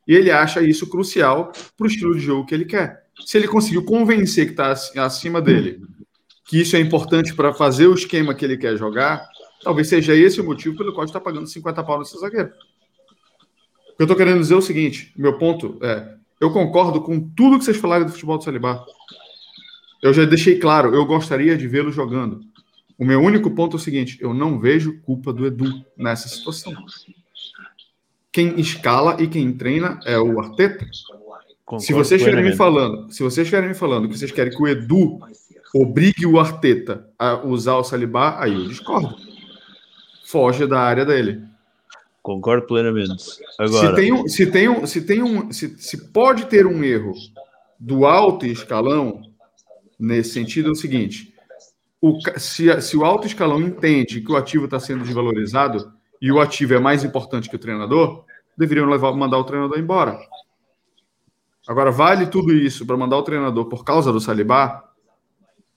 [0.07, 3.03] E ele acha isso crucial para o estilo de jogo que ele quer.
[3.25, 4.71] Se ele conseguiu convencer que está
[5.05, 5.81] acima dele,
[6.45, 9.27] que isso é importante para fazer o esquema que ele quer jogar,
[9.61, 12.51] talvez seja esse o motivo pelo qual está pagando 50 pau nesse zagueiro.
[13.99, 17.65] Eu estou querendo dizer é o seguinte: meu ponto é, eu concordo com tudo que
[17.65, 18.85] vocês falaram do futebol do Saliba.
[20.07, 22.41] Eu já deixei claro, eu gostaria de vê-lo jogando.
[22.97, 26.73] O meu único ponto é o seguinte: eu não vejo culpa do Edu nessa situação.
[28.31, 30.85] Quem escala e quem treina é o Arteta.
[31.65, 34.61] Concordo se vocês estiverem me falando, se vocês estiverem me falando que vocês querem que
[34.61, 35.19] o Edu
[35.75, 39.15] obrigue o Arteta a usar o Saliba, aí eu discordo.
[40.25, 41.41] Foge da área dele.
[42.23, 43.23] Concordo plenamente.
[43.59, 46.83] Agora, se tem um, se tem um, se tem um, se, se pode ter um
[46.83, 47.13] erro
[47.79, 49.21] do alto escalão,
[49.99, 51.33] nesse sentido é o seguinte:
[52.01, 56.39] o, se, se o alto escalão entende que o ativo está sendo desvalorizado e o
[56.39, 58.23] ativo é mais importante que o treinador,
[58.57, 60.17] deveriam levar, mandar o treinador embora.
[61.67, 64.83] Agora, vale tudo isso para mandar o treinador por causa do Salibá?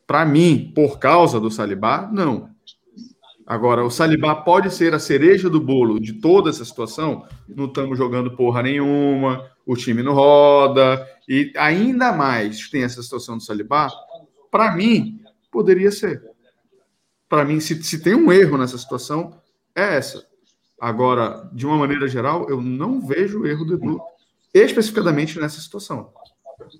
[0.06, 2.48] Para mim, por causa do Salibá, não.
[3.46, 7.26] Agora, o Salibá pode ser a cereja do bolo de toda essa situação.
[7.48, 13.36] Não estamos jogando porra nenhuma, o time não roda, e ainda mais tem essa situação
[13.36, 13.90] do Salibá.
[14.50, 15.20] Para mim,
[15.50, 16.22] poderia ser.
[17.28, 19.40] Para mim, se, se tem um erro nessa situação,
[19.74, 20.26] é essa.
[20.80, 24.00] Agora, de uma maneira geral, eu não vejo erro do Edu,
[24.52, 26.12] especificamente nessa situação.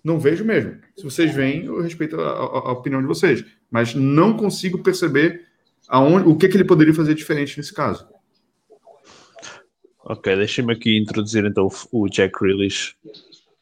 [0.03, 0.79] Não vejo mesmo.
[0.97, 5.47] Se vocês veem, eu respeito a, a, a opinião de vocês, mas não consigo perceber
[5.89, 8.07] aonde, o que, que ele poderia fazer diferente nesse caso.
[10.03, 12.97] Ok, deixa-me aqui introduzir então o Jack Grealish.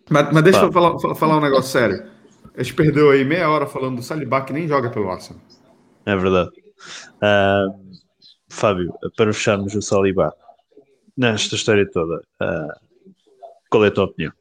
[0.09, 2.18] Mas, mas deixa eu falar, falar um negócio sério.
[2.59, 5.41] A gente perdeu aí meia hora falando do Saliba que nem joga pelo Arsenal.
[6.05, 6.51] É verdade.
[7.23, 7.89] Uh,
[8.49, 10.35] Fábio, para fecharmos o Saliba,
[11.17, 13.13] nesta história toda, uh,
[13.71, 14.33] qual é a tua opinião?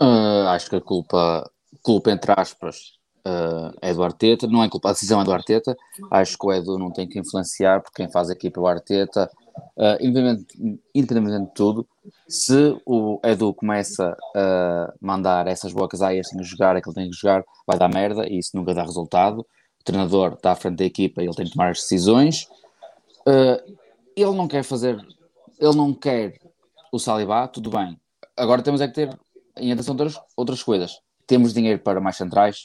[0.00, 1.50] Uh, acho que a culpa,
[1.82, 2.92] culpa entre aspas,
[3.26, 4.46] uh, é do Arteta.
[4.46, 5.76] Não é culpa, a decisão é do Arteta.
[6.08, 8.66] Acho que o Edu não tem que influenciar, porque quem faz a equipa é o
[8.68, 9.28] Arteta.
[9.76, 11.88] Uh, independente, independentemente de tudo,
[12.28, 17.16] se o Edu começa a mandar essas bocas a este tem que jogar, tem que
[17.16, 19.40] jogar, vai dar merda e isso nunca dá resultado.
[19.40, 22.48] O treinador está à frente da equipa ele tem que tomar as decisões.
[23.26, 23.76] Uh,
[24.16, 24.96] ele não quer fazer,
[25.58, 26.38] ele não quer
[26.92, 27.98] o Saliba, tudo bem.
[28.36, 29.18] Agora temos é que ter
[29.56, 31.00] em atenção outras, outras coisas.
[31.26, 32.62] Temos dinheiro para mais centrais?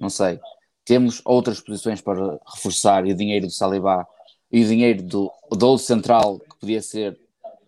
[0.00, 0.40] Não sei.
[0.84, 4.06] Temos outras posições para reforçar e o dinheiro do Saliba
[4.52, 7.18] e o dinheiro do, do central que podia ser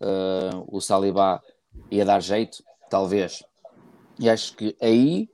[0.01, 1.43] uh, o Saliba
[1.91, 3.43] ia dar jeito, talvez.
[4.19, 5.29] E acho que aí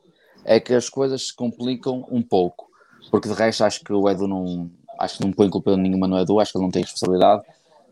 [0.45, 2.71] é que as coisas se complicam um pouco,
[3.11, 6.19] porque de resto acho que o Edu não acho que não põe culpa nenhuma no
[6.19, 7.43] Edu, acho que ele não tem responsabilidade.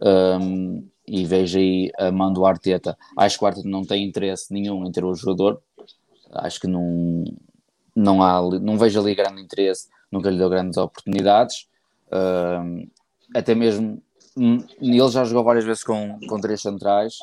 [0.01, 2.97] Um, e vejo aí a mão do Arteta.
[3.17, 5.61] Acho que o Arteta não tem interesse nenhum em ter o jogador.
[6.31, 7.25] Acho que não,
[7.97, 11.67] não, há, não vejo ali grande interesse, nunca lhe deu grandes oportunidades.
[12.13, 12.87] Um,
[13.35, 14.03] até mesmo
[14.81, 17.15] ele já jogou várias vezes com, com três centrais.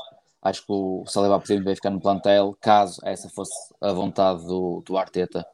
[0.42, 4.98] Acho que o Saliba podia ficar no plantel, caso essa fosse a vontade do, do
[4.98, 5.46] Arteta.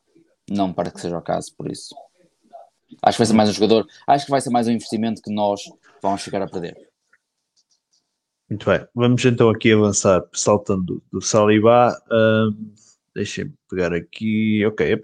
[0.49, 1.95] Não para que seja o caso, por isso.
[3.01, 5.31] Acho que vai ser mais um jogador, acho que vai ser mais um investimento que
[5.31, 5.61] nós
[6.01, 6.75] vamos ficar a perder.
[8.49, 11.95] Muito bem, vamos então aqui avançar, saltando do, do Saliba.
[12.11, 12.73] Um,
[13.13, 14.65] Deixem-me pegar aqui.
[14.65, 14.97] Ok.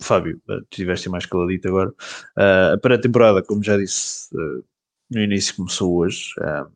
[0.00, 0.40] Fábio,
[0.70, 1.90] tiveste mais caladito agora.
[2.36, 4.64] Uh, a pré-temporada, como já disse, uh,
[5.10, 6.32] no início começou hoje.
[6.38, 6.70] Uh,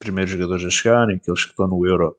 [0.00, 2.16] primeiros jogadores a chegarem, aqueles que estão no Euro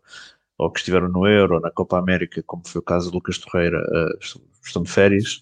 [0.58, 3.84] ou que estiveram no Euro, na Copa América, como foi o caso de Lucas Torreira,
[4.62, 5.42] estão de férias.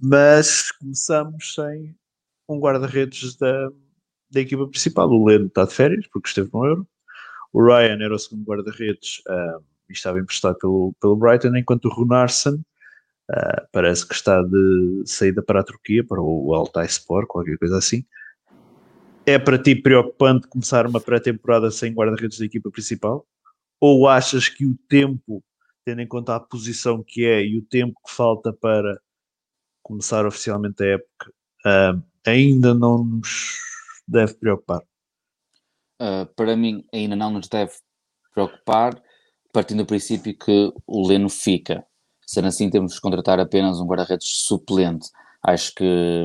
[0.00, 1.96] mas começamos sem
[2.48, 3.68] um guarda-redes da,
[4.30, 5.10] da equipa principal.
[5.10, 6.88] O Leno está de férias, porque esteve no Euro.
[7.52, 9.22] O Ryan era o segundo guarda-redes
[9.88, 12.62] e estava emprestado pelo, pelo Brighton, enquanto o Runarsson
[13.30, 17.78] uh, parece que está de saída para a Turquia, para o Altay Sport, qualquer coisa
[17.78, 18.04] assim.
[19.24, 23.26] É para ti preocupante começar uma pré-temporada sem guarda-redes da equipa principal?
[23.80, 25.42] Ou achas que o tempo,
[25.84, 29.00] tendo em conta a posição que é e o tempo que falta para
[29.82, 31.32] começar oficialmente a época,
[31.66, 33.58] uh, ainda não nos
[34.06, 34.82] deve preocupar?
[36.00, 37.72] Uh, para mim, ainda não nos deve
[38.32, 39.00] preocupar,
[39.52, 41.84] partindo do princípio que o Leno fica.
[42.30, 45.08] Sendo assim, temos de contratar apenas um guarda-redes suplente.
[45.42, 46.24] Acho que,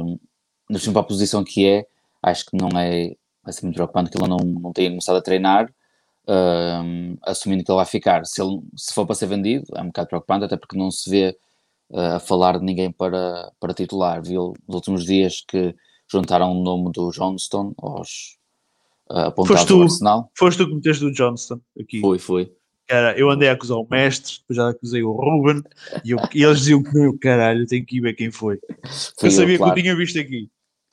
[0.70, 1.88] na para a posição que é,
[2.22, 3.16] acho que não é.
[3.44, 5.66] Vai ser muito preocupante que ele não, não tenha começado a treinar,
[6.28, 8.24] uh, assumindo que ele vai ficar.
[8.24, 11.10] Se, ele, se for para ser vendido, é um bocado preocupante, até porque não se
[11.10, 11.36] vê
[11.90, 14.22] uh, a falar de ninguém para, para titular.
[14.22, 15.76] Viu nos últimos dias que
[16.08, 18.38] juntaram o nome do Johnston aos
[19.10, 20.32] uh, apontados foste tu, Arsenal.
[20.38, 22.00] Foste tu que meteste o Johnston aqui.
[22.00, 22.54] Foi, foi.
[22.88, 25.64] Cara, eu andei a acusar o mestre, depois já acusei o Ruben
[26.04, 28.60] e, eu, e eles diziam que não, caralho, tenho que ir ver quem foi.
[29.20, 29.74] foi eu sabia eu, claro.
[29.74, 30.50] que eu tinha visto aqui.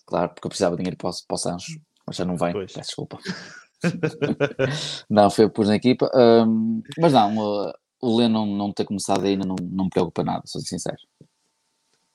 [0.06, 2.80] Claro, porque eu precisava de dinheiro para, para o Sancho, mas já não vem, peço
[2.80, 3.18] desculpa.
[5.10, 6.10] não, foi por na equipa.
[6.14, 10.42] Um, mas não, uh, o Lennon não ter começado ainda não, não me preocupa nada,
[10.46, 10.96] sou sincero.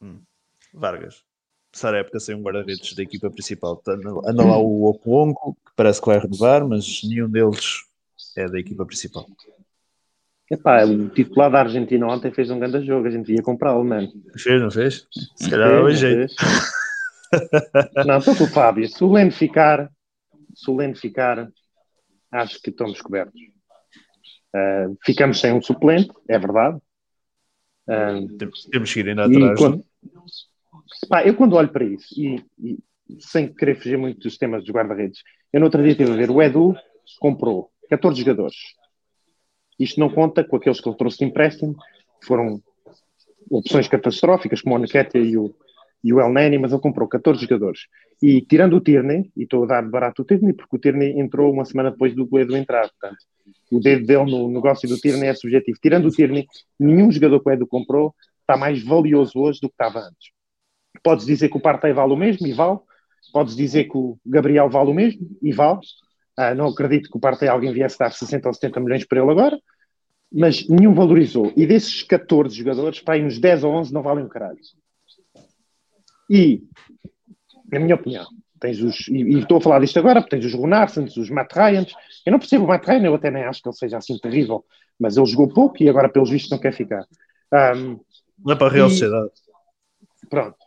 [0.01, 0.21] Hum.
[0.73, 1.23] Vargas
[1.77, 3.81] começar a época sem um guarda-redes da equipa principal.
[4.25, 7.83] Anda lá o Okwongo, que parece que vai renovar, mas nenhum deles
[8.35, 9.27] é da equipa principal.
[10.49, 14.07] Epá, o titular da Argentina ontem fez um grande jogo, a gente ia comprá-lo, mano.
[14.37, 15.05] Fez, não fez?
[15.35, 16.33] Se calhar dava jeito.
[18.05, 18.87] Não, estou com o Fábio.
[18.87, 19.91] Se o Leno ficar,
[20.55, 21.49] se o Leno ficar,
[22.31, 23.41] acho que estamos cobertos.
[24.55, 26.77] Uh, ficamos sem um suplente, é verdade.
[27.89, 29.59] Uh, temos, que ir ainda atrás.
[29.59, 29.83] Quando,
[31.09, 32.77] Pá, eu quando olho para isso, e, e,
[33.19, 35.21] sem querer fugir muito dos temas dos guarda-redes,
[35.51, 36.75] eu no outro dia estive a ver, o Edu
[37.19, 38.55] comprou 14 jogadores.
[39.79, 41.75] Isto não conta com aqueles que ele trouxe de empréstimo,
[42.19, 42.61] que foram
[43.49, 45.53] opções catastróficas, como o Nketiah e o,
[46.03, 47.81] e o El Neni, mas ele comprou 14 jogadores.
[48.21, 51.51] E tirando o Tierney, e estou a dar barato o Tierney, porque o Tierney entrou
[51.51, 53.17] uma semana depois do Edu entrar, portanto,
[53.71, 55.77] o dedo dele no negócio do Tierney é subjetivo.
[55.81, 56.47] Tirando o Tierney,
[56.79, 60.31] nenhum jogador que o Edu comprou está mais valioso hoje do que estava antes.
[61.03, 62.79] Podes dizer que o Partey vale o mesmo, e vale.
[63.33, 65.79] Podes dizer que o Gabriel vale o mesmo, e vale.
[66.37, 69.31] Ah, não acredito que o Partey alguém viesse dar 60 ou 70 milhões por ele
[69.31, 69.59] agora,
[70.31, 71.51] mas nenhum valorizou.
[71.57, 74.59] E desses 14 jogadores, para aí uns 10 ou 11 não valem um caralho.
[76.29, 76.61] E,
[77.71, 78.27] na minha opinião,
[78.59, 81.53] tens os, e, e, estou a falar disto agora, porque tens os Runarsons, os Matt
[81.53, 81.91] Ryans.
[82.25, 84.63] Eu não percebo o Matt Ryan, eu até nem acho que ele seja assim terrível,
[84.99, 87.05] mas ele jogou pouco e agora, pelos vistos, não quer ficar.
[87.51, 87.99] Um,
[88.45, 89.31] não é para a Real Sociedade.
[90.29, 90.57] Pronto,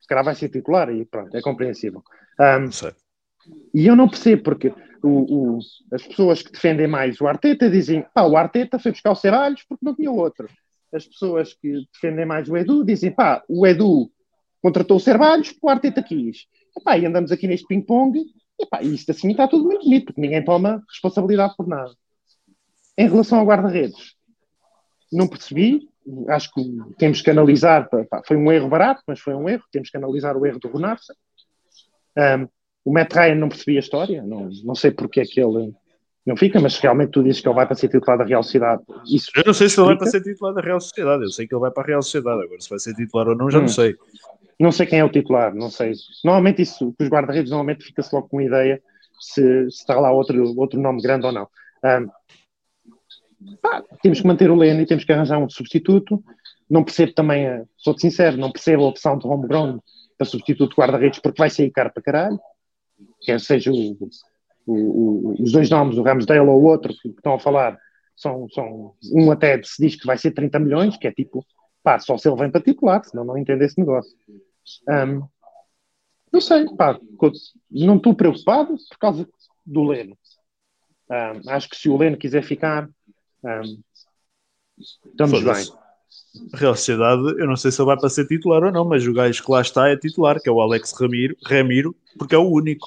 [0.00, 2.02] se calhar vai ser titular e pronto, é compreensível.
[2.40, 2.70] Um,
[3.72, 5.58] e eu não percebo, porque o, o,
[5.92, 9.62] as pessoas que defendem mais o Arteta dizem pá, o Arteta foi buscar o Ceballos
[9.68, 10.48] porque não tinha outro.
[10.92, 14.10] As pessoas que defendem mais o Edu dizem pá, o Edu
[14.62, 16.46] contratou o Ceballos porque o Arteta quis.
[16.76, 18.24] Epá, e andamos aqui neste ping-pong
[18.82, 21.92] e isto assim está tudo muito bonito, porque ninguém toma responsabilidade por nada.
[22.96, 24.14] Em relação ao guarda-redes,
[25.10, 25.88] não percebi,
[26.28, 26.62] acho que
[26.98, 30.36] temos que analisar, pá, foi um erro barato, mas foi um erro, temos que analisar
[30.36, 31.14] o erro do Ronarsa.
[32.16, 32.48] Um,
[32.84, 35.72] o Matt Ryan não percebia a história, não, não sei porque é que ele
[36.24, 38.82] não fica, mas realmente tu dizes que ele vai para ser titular da Real Sociedade.
[39.06, 41.46] Isso eu não sei se ele vai para ser titular da Real Sociedade, eu sei
[41.46, 43.58] que ele vai para a Real Sociedade, agora se vai ser titular ou não, já
[43.58, 43.62] hum.
[43.62, 43.96] não sei.
[44.58, 45.92] Não sei quem é o titular, não sei.
[46.22, 48.82] Normalmente isso, os guarda-redes normalmente fica-se logo com uma ideia
[49.18, 51.48] se, se, está lá outro, outro nome grande ou não.
[51.82, 56.22] Um, pá, temos que manter o Leno e temos que arranjar um substituto.
[56.68, 59.78] Não percebo também, sou-te sincero, não percebo a opção de homegrown
[60.18, 62.38] para substituto guarda-redes porque vai sair caro para caralho
[63.20, 63.98] quer seja o,
[64.66, 67.78] o, o, os dois nomes, o Ramsdale ou o outro que, estão a falar,
[68.16, 71.44] são, são um até se diz que vai ser 30 milhões, que é tipo,
[71.82, 74.16] pá, só se ele vem para titular, senão não entende esse negócio.
[74.88, 75.26] Um,
[76.32, 76.98] não sei, pá,
[77.70, 79.28] não estou preocupado por causa
[79.64, 80.16] do Leno.
[81.10, 82.88] Um, acho que se o Leno quiser ficar,
[83.44, 83.80] um,
[84.78, 85.79] estamos bem.
[86.54, 89.12] Real Sociedade, eu não sei se ele vai para ser titular ou não, mas o
[89.12, 92.48] gajo que lá está é titular, que é o Alex Ramiro, Ramiro porque é o
[92.48, 92.86] único.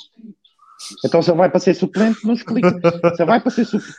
[1.05, 2.69] Então se ele vai para ser suplente, não explica.
[3.15, 3.97] se ele vai para ser suplente.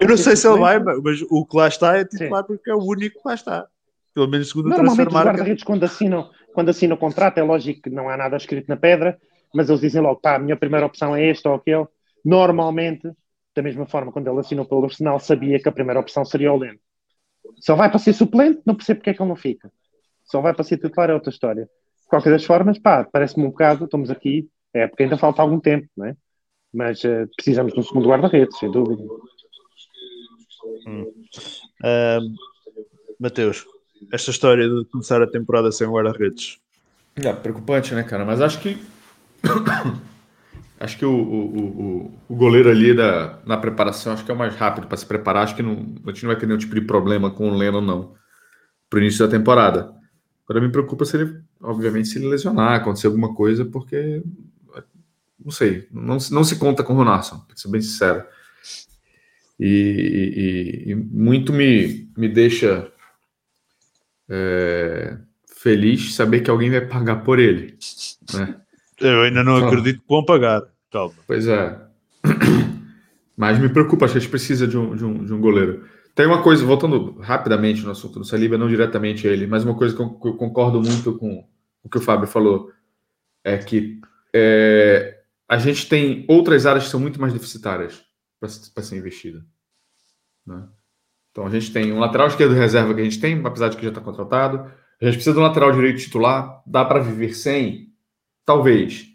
[0.00, 2.46] Eu não sei se ele vai, mas o que lá está é titular Sim.
[2.46, 3.66] porque é o único que lá está.
[4.14, 4.92] Pelo menos segundo o marca.
[4.92, 8.68] os guarda-redes quando assinam, quando assinam o contrato, é lógico que não há nada escrito
[8.68, 9.18] na pedra,
[9.54, 11.86] mas eles dizem logo, pá, a minha primeira opção é esta ou aquele.
[12.24, 13.10] Normalmente,
[13.54, 16.56] da mesma forma, quando ele assinou pelo Arsenal, sabia que a primeira opção seria o
[16.56, 16.78] Leno.
[17.66, 19.70] Ele vai para ser suplente, não percebo porque é que ele não fica.
[20.32, 21.64] Ele vai para ser titular, é outra história.
[21.64, 25.60] De qualquer das formas, pá, parece-me um bocado, estamos aqui, é porque ainda falta algum
[25.60, 26.16] tempo, não é?
[26.72, 29.02] Mas uh, precisamos de um segundo guarda-redes, sem dúvida.
[30.86, 31.04] Hum.
[31.82, 32.34] Uh,
[33.18, 33.66] Mateus,
[34.12, 36.58] esta história de começar a temporada sem guarda-redes.
[37.16, 38.24] É preocupante, né, cara?
[38.24, 38.78] Mas acho que
[40.80, 44.38] Acho que o, o, o, o, goleiro ali da, na preparação acho que é o
[44.38, 45.44] mais rápido para se preparar.
[45.44, 47.80] Acho que não, a gente não vai ter nenhum tipo de problema com o Leno,
[47.80, 48.14] não,
[48.88, 49.92] para o início da temporada.
[50.48, 54.22] Agora me preocupa se ele, obviamente, se ele lesionar, acontecer alguma coisa, porque
[55.38, 58.24] não sei, não, não se conta com o Ronaldo, para ser bem sincero.
[59.58, 62.92] E, e, e, muito me, me deixa
[64.28, 65.18] é,
[65.56, 67.76] feliz saber que alguém vai pagar por ele.
[68.32, 68.60] Né?
[69.00, 70.62] Eu ainda não acredito que vão pagar.
[70.90, 71.14] Calma.
[71.26, 71.78] Pois é.
[73.36, 75.84] Mas me preocupa, acho que a gente precisa de um, de um, de um goleiro.
[76.14, 79.76] Tem uma coisa, voltando rapidamente no assunto do Saliba, não diretamente a ele, mas uma
[79.76, 81.46] coisa que eu, concordo muito com
[81.80, 82.72] o que o Fábio falou,
[83.44, 84.00] é que
[84.34, 88.02] é, a gente tem outras áreas que são muito mais deficitárias
[88.40, 89.44] para ser investida.
[90.44, 90.66] Né?
[91.30, 93.84] Então a gente tem um lateral esquerdo reserva que a gente tem, apesar de que
[93.84, 94.58] já está contratado.
[95.00, 96.62] A gente precisa de um lateral direito titular.
[96.66, 97.87] Dá para viver sem?
[98.48, 99.06] Talvez.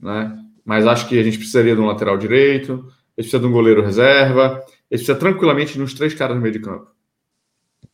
[0.00, 0.36] Né?
[0.64, 3.52] Mas acho que a gente precisaria de um lateral direito, a gente precisa de um
[3.52, 6.90] goleiro reserva, a gente precisa tranquilamente uns três caras no meio de campo.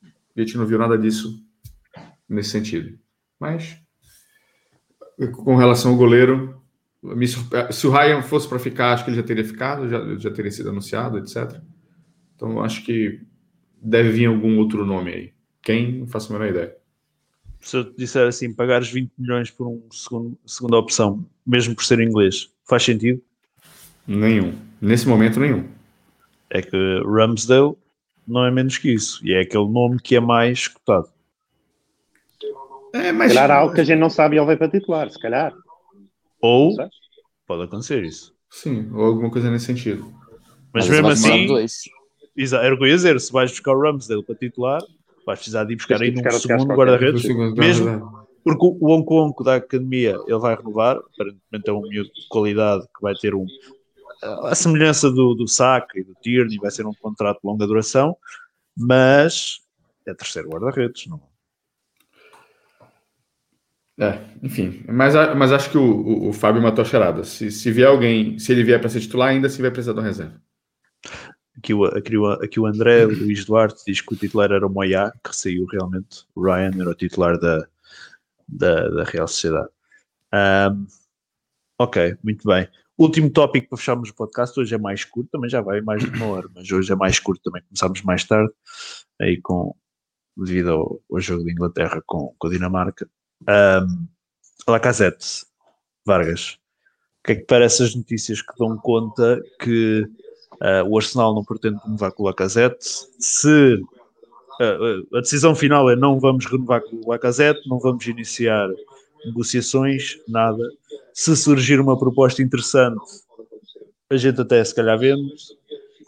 [0.03, 1.39] A gente não viu nada disso
[2.27, 2.99] nesse sentido.
[3.39, 3.77] Mas,
[5.35, 6.59] com relação ao goleiro,
[7.71, 10.51] se o Ryan fosse para ficar, acho que ele já teria ficado, já, já teria
[10.51, 11.61] sido anunciado, etc.
[12.35, 13.21] Então, acho que
[13.83, 15.35] deve vir algum outro nome aí.
[15.61, 15.99] Quem?
[15.99, 16.84] Não faço a menor ideia
[17.65, 21.83] se eu te disser assim, pagares 20 milhões por um segundo, segunda opção, mesmo por
[21.83, 23.23] ser inglês, faz sentido?
[24.07, 24.53] Nenhum.
[24.81, 25.67] Nesse momento, nenhum.
[26.51, 27.75] É que Ramsdale
[28.29, 29.27] não é menos que isso.
[29.27, 31.09] E é aquele nome que é mais escutado.
[32.93, 33.31] É, mas...
[33.31, 35.19] Se calhar há algo que a gente não sabe e ele vai para titular, se
[35.19, 35.53] calhar.
[36.41, 36.77] Ou
[37.47, 38.35] pode acontecer isso.
[38.51, 40.05] Sim, ou alguma coisa nesse sentido.
[40.73, 41.47] Mas, mas mesmo assim,
[42.53, 44.83] era o que eu ia dizer, se vais buscar o Ramsdale para titular,
[45.27, 47.25] vais precisar de ir buscar aí num segundo guarda-redes,
[47.57, 52.83] mesmo porque o Hong da academia ele vai renovar, aparentemente é um miúdo de qualidade
[52.83, 53.47] que vai ter um
[54.23, 58.17] a semelhança do, do Saka e do Tierney, vai ser um contrato de longa duração,
[58.77, 59.61] mas
[60.07, 61.21] é terceiro guarda-redes, não
[63.99, 67.23] é, enfim, mas, mas acho que o, o, o Fábio matou a charada.
[67.23, 70.01] Se, se vier alguém, se ele vier para ser titular, ainda se vai precisar de
[70.01, 70.43] uma reserva.
[71.65, 74.71] Aqui o, aqui, o, aqui o André Luís Duarte diz que o titular era o
[74.71, 76.27] Moyá, que saiu realmente.
[76.35, 77.67] O Ryan era o titular da,
[78.47, 79.71] da, da Real Sociedade.
[80.33, 80.87] Um,
[81.79, 82.69] Ok, muito bem.
[82.97, 86.11] Último tópico para fecharmos o podcast, hoje é mais curto, também já vai mais de
[86.17, 88.53] uma hora, mas hoje é mais curto também, começámos mais tarde,
[89.21, 89.75] aí com,
[90.37, 93.11] devido ao, ao jogo de Inglaterra com, com a Dinamarca.
[93.43, 94.07] Um,
[94.69, 95.45] Lacazette,
[96.07, 100.09] Vargas, o que é que parece as notícias que dão conta que
[100.65, 102.85] uh, o Arsenal não pretende renovar com o Lacazette?
[103.19, 103.75] Se
[104.61, 108.69] uh, a decisão final é não vamos renovar com o Lacazette, não vamos iniciar
[109.27, 110.63] negociações, nada.
[111.13, 113.01] Se surgir uma proposta interessante,
[114.11, 115.35] a gente até se calhar vende.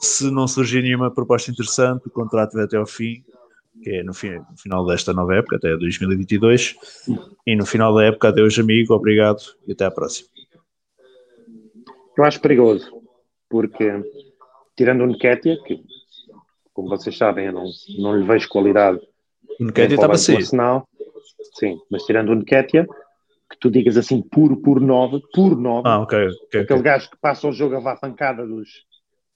[0.01, 3.25] Se não surgir nenhuma proposta interessante, o contrato vai até ao fim,
[3.83, 6.77] que é no, fim, no final desta nova época, até 2022.
[7.47, 10.29] E no final da época, adeus amigo, obrigado e até à próxima.
[12.17, 13.03] Eu acho perigoso,
[13.49, 13.91] porque
[14.77, 15.83] tirando o Nketiah, que
[16.73, 17.65] como vocês sabem, eu não,
[17.99, 19.01] não lhe vejo qualidade.
[19.59, 20.45] O Nketiah estava a sair.
[20.45, 22.87] Sim, mas tirando o Nketiah,
[23.51, 26.83] que tu digas assim puro, por nove, por nove, ah, okay, okay, aquele okay.
[26.83, 28.69] gajo que passa o jogo a levar pancada dos,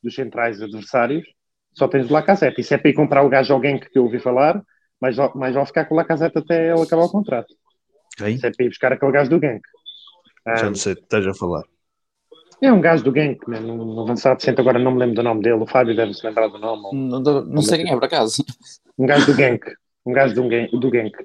[0.02, 1.26] dos centrais adversários,
[1.72, 2.60] só tens o Lacazette.
[2.60, 4.62] Isso é para ir comprar o gajo alguém que eu ouvi falar,
[5.00, 7.54] mas, mas vai ficar com o Lacazette até ele acabar o contrato.
[8.18, 8.34] Quem?
[8.34, 9.62] Isso é para ir buscar aquele gajo do Gank.
[10.46, 11.62] Já não sei, esteja a falar.
[12.62, 13.58] É um gajo do Gank, né?
[13.58, 16.48] um avançado decente, agora não me lembro do nome dele, o Fábio deve se lembrar
[16.48, 16.82] do nome.
[16.84, 16.94] Ou...
[16.94, 18.44] Não, não, não sei quem é, por acaso.
[18.98, 19.64] Um gajo do Gank,
[20.04, 21.16] um gajo do Gank, do Gank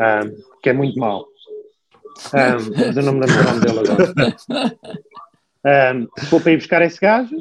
[0.00, 1.26] um, que é muito mau.
[2.34, 4.78] Um, mas eu não me lembro do nome dele agora.
[5.94, 7.36] Um, se for para ir buscar esse gajo,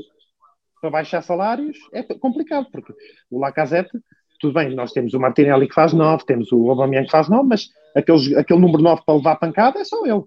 [0.82, 2.94] para baixar salários, é complicado, porque
[3.30, 3.92] o Lacazette,
[4.40, 7.48] tudo bem, nós temos o Martinelli que faz 9, temos o Aubameyang que faz 9,
[7.48, 10.24] mas aqueles, aquele número 9 para levar pancada é só ele.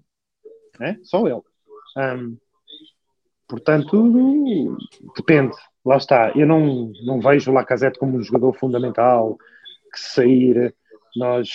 [0.80, 0.96] É?
[1.02, 1.42] Só ele.
[1.96, 2.36] Um,
[3.52, 4.78] portanto,
[5.14, 5.54] depende.
[5.84, 6.32] Lá está.
[6.34, 9.36] Eu não, não vejo o Lacazette como um jogador fundamental
[9.92, 10.74] que se sair
[11.14, 11.50] nós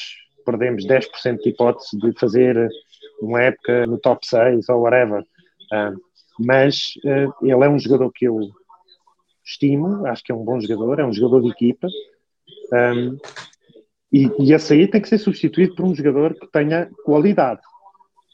[0.46, 2.70] perdemos 10% de hipótese de fazer
[3.20, 5.24] uma época no top 6 ou whatever.
[5.74, 6.00] Uh,
[6.40, 8.40] mas uh, ele é um jogador que eu
[9.44, 11.88] estimo, acho que é um bom jogador, é um jogador de equipa.
[12.74, 13.18] Um,
[14.14, 17.62] e, e esse aí tem que ser substituído por um jogador que tenha qualidade.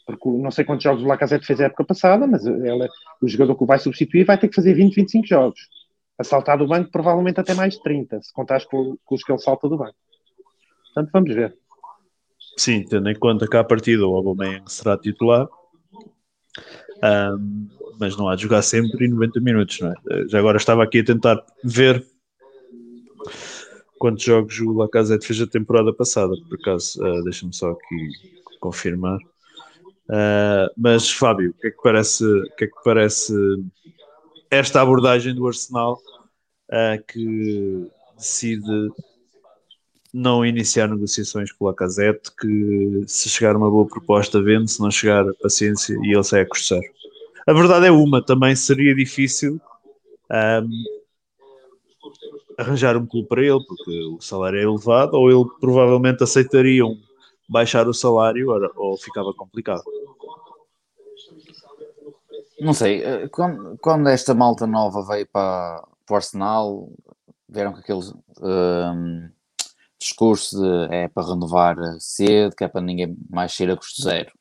[0.05, 2.87] Porque não sei quantos jogos o Lacazette fez a época passada, mas ele,
[3.21, 5.59] o jogador que o vai substituir vai ter que fazer 20, 25 jogos.
[6.17, 9.31] A saltar do banco, provavelmente até mais de 30, se contares com, com os que
[9.31, 9.95] ele salta do banco.
[10.93, 11.57] Portanto, vamos ver.
[12.57, 15.47] Sim, tendo em conta que à partida o Aubameyang será titular,
[17.03, 17.67] um,
[17.99, 20.27] mas não há de jogar sempre em 90 minutos, não é?
[20.27, 22.05] Já agora estava aqui a tentar ver
[23.97, 28.09] quantos jogos o Lacazette fez a temporada passada, por acaso, uh, deixa-me só aqui
[28.59, 29.17] confirmar.
[30.09, 32.25] Uh, mas Fábio, o que é que parece,
[32.57, 33.33] que é que parece
[34.51, 35.99] esta abordagem do Arsenal
[36.69, 37.87] uh, que
[38.17, 38.91] decide
[40.13, 44.91] não iniciar negociações com o Lacazette, que se chegar uma boa proposta vende, se não
[44.91, 46.81] chegar, paciência, e ele sai a custar.
[47.47, 49.59] A verdade é uma, também seria difícil
[50.31, 50.83] um,
[52.57, 57.01] arranjar um clube para ele, porque o salário é elevado, ou ele provavelmente aceitaria um,
[57.47, 59.83] baixar o salário, ou ficava complicado.
[62.59, 66.89] Não sei, quando, quando esta malta nova veio para, para o Arsenal,
[67.49, 68.13] vieram com aqueles...
[68.41, 69.29] Um,
[70.03, 74.31] discurso de é para renovar cedo, que é para ninguém mais ser a custo zero.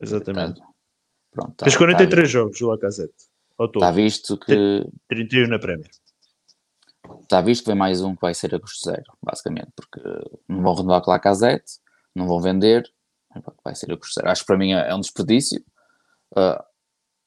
[0.00, 0.60] Exatamente.
[1.32, 3.14] Pronto, tá, Fez 43 tá jogos o Lacazette.
[3.60, 4.86] Está visto que.
[5.08, 5.90] 31 na Premier.
[7.22, 10.00] Está visto que vem mais um que vai ser a custo zero, basicamente, porque
[10.48, 11.80] não vão renovar com a Lacazette,
[12.14, 12.90] não vão vender,
[13.64, 14.30] vai ser a custo zero.
[14.30, 15.62] Acho que para mim é um desperdício.
[16.32, 16.62] Uh,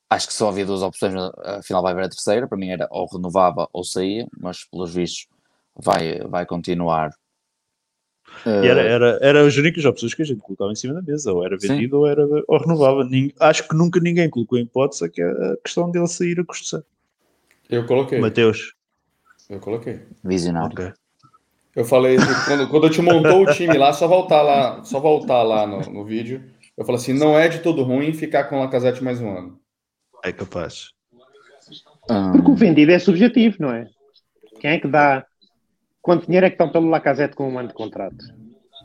[0.09, 1.13] acho que só havia duas opções,
[1.43, 2.47] afinal vai haver a terceira.
[2.47, 5.27] Para mim era ou renovava ou saía, mas pelos vistos
[5.75, 7.11] vai, vai continuar
[8.45, 11.31] e era, era, era as únicas opções que a gente colocava em cima da mesa,
[11.31, 12.01] ou era vendido Sim.
[12.01, 13.07] ou, era, ou renovava.
[13.39, 16.83] Acho que nunca ninguém colocou em hipótese que a questão dele sair a custo.
[17.69, 18.19] Eu coloquei.
[18.19, 18.73] Mateus.
[19.49, 20.01] Eu coloquei.
[20.23, 20.73] Visionário.
[20.73, 20.93] Okay.
[21.77, 22.17] Eu falei,
[22.47, 25.79] quando, quando eu te montou o time lá, só voltar lá, só voltar lá no,
[25.81, 26.43] no vídeo.
[26.75, 29.59] Eu falei assim: não é de todo ruim ficar com o Lacazette mais um ano.
[30.25, 30.89] É capaz.
[32.31, 33.85] Porque o vendido é subjetivo, não é?
[34.59, 35.23] Quem é que dá
[36.01, 38.25] quanto dinheiro é que estão pelo Lacazette com um ano de contrato?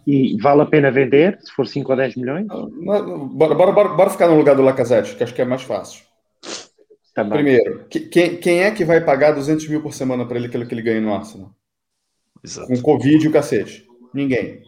[0.07, 2.47] E vale a pena vender, se for 5 ou 10 milhões?
[2.47, 6.05] Bora, bora, bora, bora ficar no lugar do Lacazette, que acho que é mais fácil.
[7.15, 10.67] Tá Primeiro, quem, quem é que vai pagar 200 mil por semana para ele aquilo
[10.67, 11.55] que ele ganha no Arsenal?
[12.43, 12.69] Exato.
[12.69, 13.87] Com Covid e o cacete.
[14.13, 14.63] Ninguém.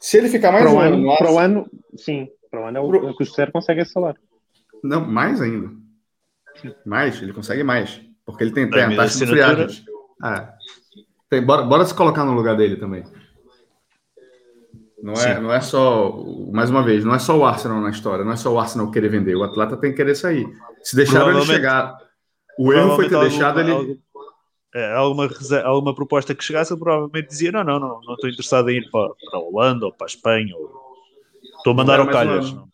[0.00, 1.18] Se ele ficar mais para um ano, ano.
[1.18, 2.28] Para o ano, sim.
[2.50, 3.10] Para o ano é o, Pro...
[3.10, 4.20] o custo zero consegue esse salário.
[4.82, 5.70] Não, mais ainda.
[6.84, 8.00] Mais, ele consegue mais.
[8.24, 9.84] Porque ele tem, tem a taxa de friagem.
[10.22, 10.54] Ah,
[11.28, 13.04] tem, bora, bora se colocar no lugar dele também.
[15.02, 17.88] Não é, não é só o mais uma vez, não é só o Arsenal na
[17.88, 20.46] história, não é só o Arsenal querer vender, o atleta tem que querer sair.
[20.82, 21.96] Se deixaram ele chegar,
[22.58, 23.98] o erro foi ter deixado ele.
[24.74, 25.30] Algum, é, alguma,
[25.64, 28.90] alguma proposta que chegasse, ele provavelmente dizia: não, não, não, não estou interessado em ir
[28.90, 30.70] para, para a Holanda ou para a Espanha, ou
[31.56, 32.52] estou a mandar ao calhas.
[32.52, 32.68] Um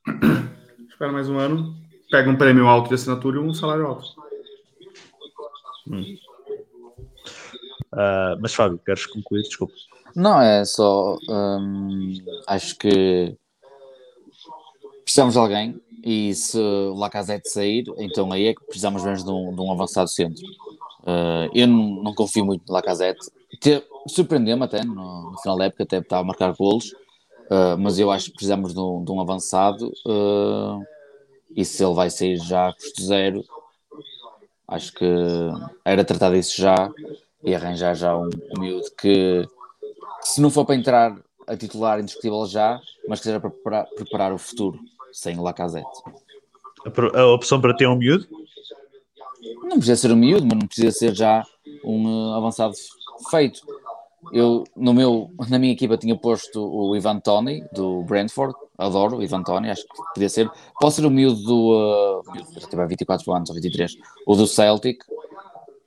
[0.89, 1.75] Espera mais um ano,
[2.11, 4.07] pega um prêmio alto de assinatura e um salário alto.
[5.89, 6.17] Hum.
[7.93, 9.43] Uh, mas Fábio, queres concluir?
[9.43, 9.75] Desculpa.
[10.15, 11.17] Não, é só.
[11.29, 12.15] Hum,
[12.47, 13.37] acho que
[15.05, 19.31] precisamos de alguém e se o Lacazette sair, então aí é que precisamos mesmo de
[19.31, 20.43] um, de um avançado centro.
[21.07, 23.31] Uh, eu não, não, confio muito no Lacazette.
[24.09, 26.93] Surpreendeu-me até no, no, final da época, até estava a marcar golos,
[27.49, 29.93] uh, mas eu acho que precisamos de um, de um avançado.
[30.05, 30.83] Uh,
[31.55, 33.45] e se ele vai sair já a custo zero,
[34.67, 35.07] acho que
[35.85, 36.91] era tratar disso já
[37.45, 39.47] e arranjar já um, um miúdo que
[40.21, 41.17] se não for para entrar
[41.47, 44.81] a titular indiscutível já, mas que seja para preparar, preparar o futuro,
[45.13, 46.03] sem Lacazette.
[46.85, 48.27] A, a opção para ter um miúdo?
[49.67, 51.45] Não precisa ser um miúdo, mas não precisa ser já
[51.85, 52.75] um uh, avançado
[53.31, 53.61] feito.
[54.33, 58.55] Eu, no meu, na minha equipa, tinha posto o Ivan Tony, do Brentford.
[58.79, 60.51] Adoro o Ivan Tony, acho que podia ser.
[60.81, 62.23] Pode ser o miúdo do.
[62.23, 63.97] Uh, já tiver 24 anos ou 23.
[64.27, 65.03] O do Celtic.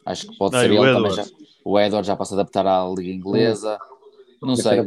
[0.06, 1.12] Acho que pode não, ser ele também.
[1.12, 1.26] Já,
[1.64, 3.80] o Edward já passa a adaptar à Liga Inglesa.
[4.42, 4.86] Não sei.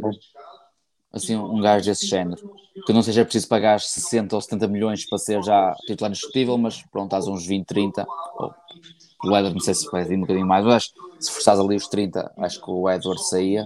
[1.13, 2.41] Assim, um gajo desse género.
[2.85, 6.81] Que não seja preciso pagar 60 ou 70 milhões para ser já titular indiscutível, mas
[6.91, 8.05] pronto, estás uns 20, 30.
[8.37, 8.53] Ou,
[9.23, 12.33] o Edward, não sei se vai um bocadinho mais, mas se forçares ali os 30,
[12.37, 13.65] acho que o Edward saía.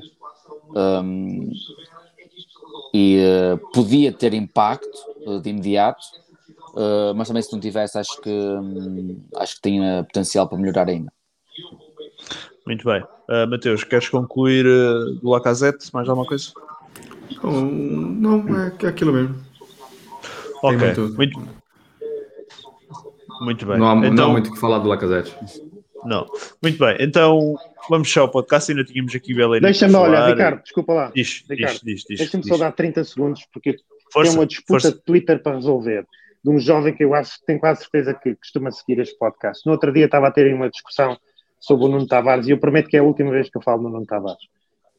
[0.76, 1.50] Um,
[2.94, 6.04] e uh, podia ter impacto uh, de imediato,
[6.74, 10.90] uh, mas também se não tivesse, acho que, um, acho que tinha potencial para melhorar
[10.90, 11.12] ainda.
[12.66, 13.02] Muito bem.
[13.30, 15.90] Uh, Mateus, queres concluir uh, do Lacazette?
[15.94, 16.52] Mais alguma coisa?
[17.44, 19.36] Não, é, é aquilo mesmo.
[20.64, 21.16] Ok, muito...
[21.16, 21.48] muito...
[23.42, 23.78] muito bem.
[23.78, 24.12] Não há, então...
[24.12, 25.36] não há muito o que falar do Lacazette.
[26.06, 26.26] Não.
[26.62, 27.56] Muito bem, então
[27.90, 28.72] vamos fechar o podcast.
[28.72, 29.62] Ainda tínhamos aqui Belém.
[29.62, 31.12] Deixa-me, olha, Ricardo, desculpa lá.
[31.14, 33.78] Diz, Ricardo, diz, diz, diz Deixa-me só dar 30 segundos, porque
[34.12, 34.92] força, tem uma disputa força.
[34.92, 36.06] de Twitter para resolver.
[36.44, 39.66] De um jovem que eu acho que tenho quase certeza que costuma seguir este podcast.
[39.66, 41.18] No outro dia estava a ter uma discussão
[41.60, 43.82] sobre o Nuno Tavares e eu prometo que é a última vez que eu falo
[43.82, 44.48] no Nuno Tavares.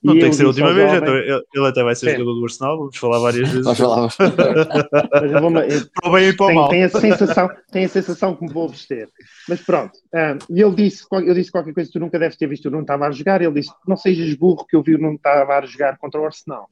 [0.03, 1.03] Não e tem que ser a última vez, jovem...
[1.03, 2.19] então, ele até vai ser Sim.
[2.19, 3.65] jogador do Arsenal, vamos falar várias vezes.
[3.65, 4.09] Vamos falar.
[5.13, 6.69] Mas eu vou, eu, para o bem e para o mal.
[6.69, 9.09] Tem a, sensação, tem a sensação que me vou vestir.
[9.49, 12.47] Mas pronto, um, e ele disse, eu disse qualquer coisa que tu nunca deves ter
[12.47, 15.19] visto o Nuno Tavares jogar, ele disse, não sejas burro que eu vi o Nuno
[15.19, 16.69] Tavares jogar contra o Arsenal.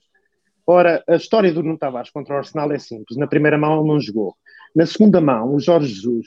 [0.64, 3.18] Ora, a história do Nuno Tavares contra o Arsenal é simples.
[3.18, 4.34] Na primeira mão ele não jogou.
[4.74, 6.26] Na segunda mão, o Jorge Jesus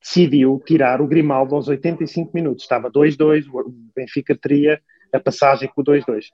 [0.00, 2.64] decidiu tirar o Grimaldo aos 85 minutos.
[2.64, 4.80] Estava 2-2, o Benfica teria
[5.12, 6.26] a passagem com o 2-2.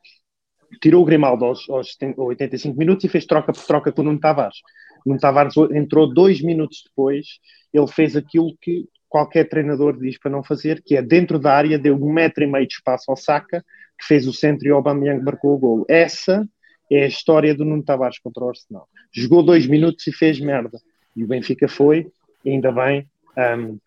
[0.81, 4.19] Tirou o Grimaldo aos, aos 85 minutos e fez troca por troca com o Nuno
[4.19, 4.59] Tavares.
[5.05, 7.27] Nuno Tavares entrou dois minutos depois,
[7.73, 11.79] ele fez aquilo que qualquer treinador diz para não fazer, que é dentro da área,
[11.79, 13.65] deu um metro e meio de espaço ao Saka,
[13.97, 15.87] que fez o centro e o Aubameyang marcou o gol.
[15.89, 16.45] Essa
[16.91, 18.89] é a história do Nuno Tavares contra o Arsenal.
[19.13, 20.81] Jogou dois minutos e fez merda.
[21.15, 22.09] E o Benfica foi,
[22.45, 23.79] ainda bem, um,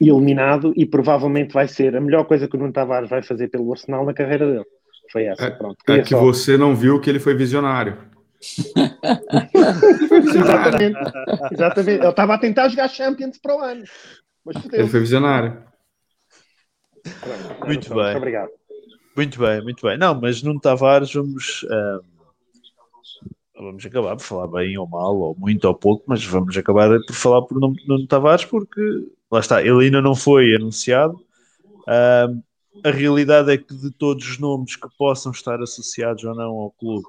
[0.00, 3.70] eliminado e provavelmente vai ser a melhor coisa que o Nuno Tavares vai fazer pelo
[3.72, 4.64] Arsenal na carreira dele.
[5.10, 5.76] Foi essa, é, pronto.
[5.88, 6.20] É que só...
[6.20, 7.98] você não viu que ele foi visionário.
[10.34, 10.98] exatamente,
[11.52, 12.00] exatamente.
[12.00, 13.84] Ele estava a tentar jogar Champions para o ano.
[14.44, 15.62] Mas ele foi visionário.
[17.02, 18.16] Pronto, muito pronto, bem.
[18.16, 18.50] Obrigado.
[19.16, 19.96] Muito bem, muito bem.
[19.96, 21.62] Não, mas Nuno Tavares, vamos.
[21.64, 22.04] Uh,
[23.56, 27.14] vamos acabar por falar bem ou mal, ou muito ou pouco, mas vamos acabar por
[27.14, 28.80] falar por Nuno Tavares, porque
[29.30, 31.14] lá está, ele ainda não foi anunciado.
[31.82, 32.42] Uh,
[32.84, 36.70] a realidade é que de todos os nomes que possam estar associados ou não ao
[36.72, 37.06] clube,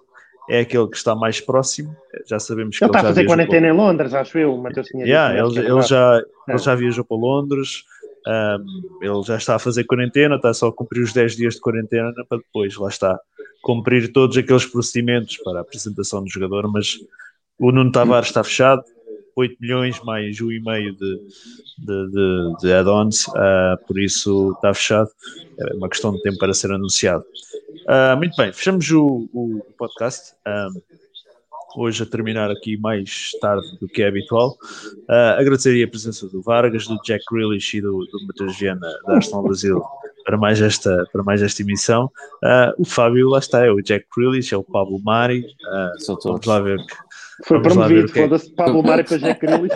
[0.50, 1.96] é aquele que está mais próximo.
[2.28, 4.56] Já sabemos que ele, ele está a fazer quarentena em Londres, acho eu.
[4.58, 7.84] Matheus tinha yeah, ele, ele, já, ele já viajou para Londres.
[8.28, 11.62] Um, ele já está a fazer quarentena, está só a cumprir os 10 dias de
[11.62, 13.20] quarentena para depois, lá está,
[13.62, 16.98] cumprir todos aqueles procedimentos para a apresentação do jogador, mas
[17.60, 18.84] o Nuno Tavares está fechado,
[19.36, 21.20] 8 milhões mais 1,5 de,
[21.78, 25.10] de, de, de add-ons, uh, por isso está fechado,
[25.60, 27.24] é uma questão de tempo para ser anunciado.
[27.88, 30.34] Uh, muito bem, fechamos o, o podcast.
[30.48, 30.82] Um,
[31.78, 34.57] hoje a terminar aqui mais tarde do que é habitual.
[35.10, 39.16] Uh, agradeceria a presença do Vargas, do Jack Grealish e do, do Matheus Viana da
[39.16, 39.84] Arsenal Brasil
[40.26, 42.06] para mais esta, para mais esta emissão.
[42.44, 45.41] Uh, o Fábio, lá está, é o Jack Grealish, é o Pablo Mari.
[45.41, 46.95] Uh, vamos lá ver que.
[47.44, 49.74] Foi promovido, é foda-se, Pablo Mari para Jack Grealish.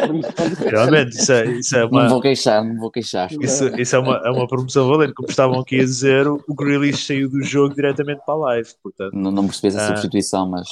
[0.66, 2.04] Realmente, isso é, isso é uma.
[2.04, 3.30] Não vou queixar, não vou queixar.
[3.42, 7.06] Isso, isso é, uma, é uma promoção valente, como estavam aqui a dizer, o Grealish
[7.06, 8.70] saiu do jogo diretamente para a live.
[8.82, 10.70] Portanto, não, não percebi essa substituição, mas.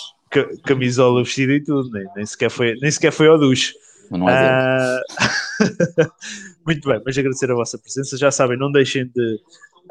[0.64, 3.74] camisola vestida e tudo, nem, nem, sequer, foi, nem sequer foi ao duche.
[4.12, 4.18] Uh...
[6.66, 8.18] Muito bem, mas agradecer a vossa presença.
[8.18, 9.40] Já sabem, não deixem de,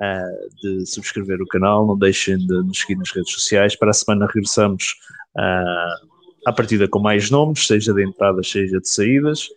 [0.01, 3.77] uh, de subscrever o canal, não deixem de nos seguir nas redes sociais.
[3.77, 4.95] Para a semana regressamos
[5.37, 6.16] uh,
[6.47, 9.49] à partida com mais nomes, seja de entradas, seja de saídas.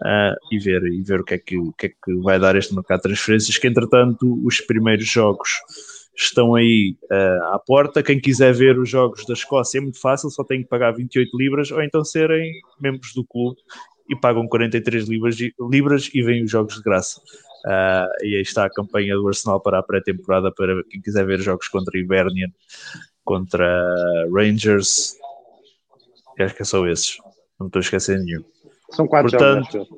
[0.00, 2.54] Uh, e, ver, e ver o que, é que, o que é que vai dar
[2.54, 5.50] este mercado de transferências, que entretanto os primeiros jogos
[6.16, 8.00] estão aí uh, à porta.
[8.00, 11.36] Quem quiser ver os jogos da Escócia é muito fácil, só tem que pagar 28
[11.36, 13.58] libras ou então serem membros do clube
[14.08, 15.36] e pagam 43 libras,
[15.68, 17.20] libras e vêm os jogos de graça.
[17.66, 21.40] Uh, e aí está a campanha do Arsenal para a pré-temporada para quem quiser ver
[21.40, 22.48] jogos contra Hibernian,
[23.24, 23.84] contra
[24.32, 25.16] Rangers.
[26.38, 27.18] E acho que é só esses.
[27.58, 28.44] Não estou a esquecer nenhum.
[28.90, 29.88] São quatro Portanto, jogos.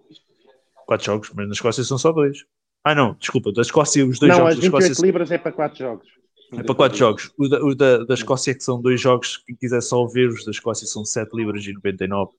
[0.86, 2.44] Quatro jogos, mas na Escócia são só dois.
[2.82, 5.06] Ah, não, desculpa, da Escócia, os dois não, jogos as 28 da Escócia.
[5.06, 6.08] libras é para quatro jogos.
[6.52, 7.30] É para quatro jogos.
[7.38, 9.36] O da, o da, da Escócia é que são dois jogos.
[9.46, 12.30] Quem quiser só ver os da Escócia são 7 libras e 99.
[12.30, 12.34] Uh,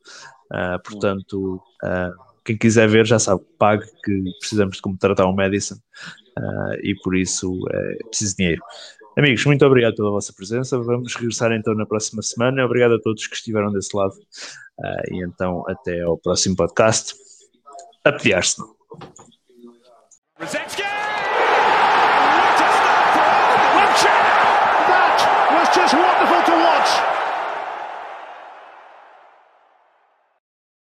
[0.51, 5.33] ah, portanto, uh, quem quiser ver já sabe, pague que precisamos de como tratar o
[5.33, 8.61] Madison uh, e por isso é preciso dinheiro.
[9.21, 10.79] Amigos, muito obrigado pela vossa presença.
[10.79, 12.65] Vamos regressar então na próxima semana.
[12.65, 14.15] Obrigado a todos que estiveram desse lado.
[14.15, 17.13] Uh, e então, até ao próximo podcast.
[18.03, 18.75] A Arsenal.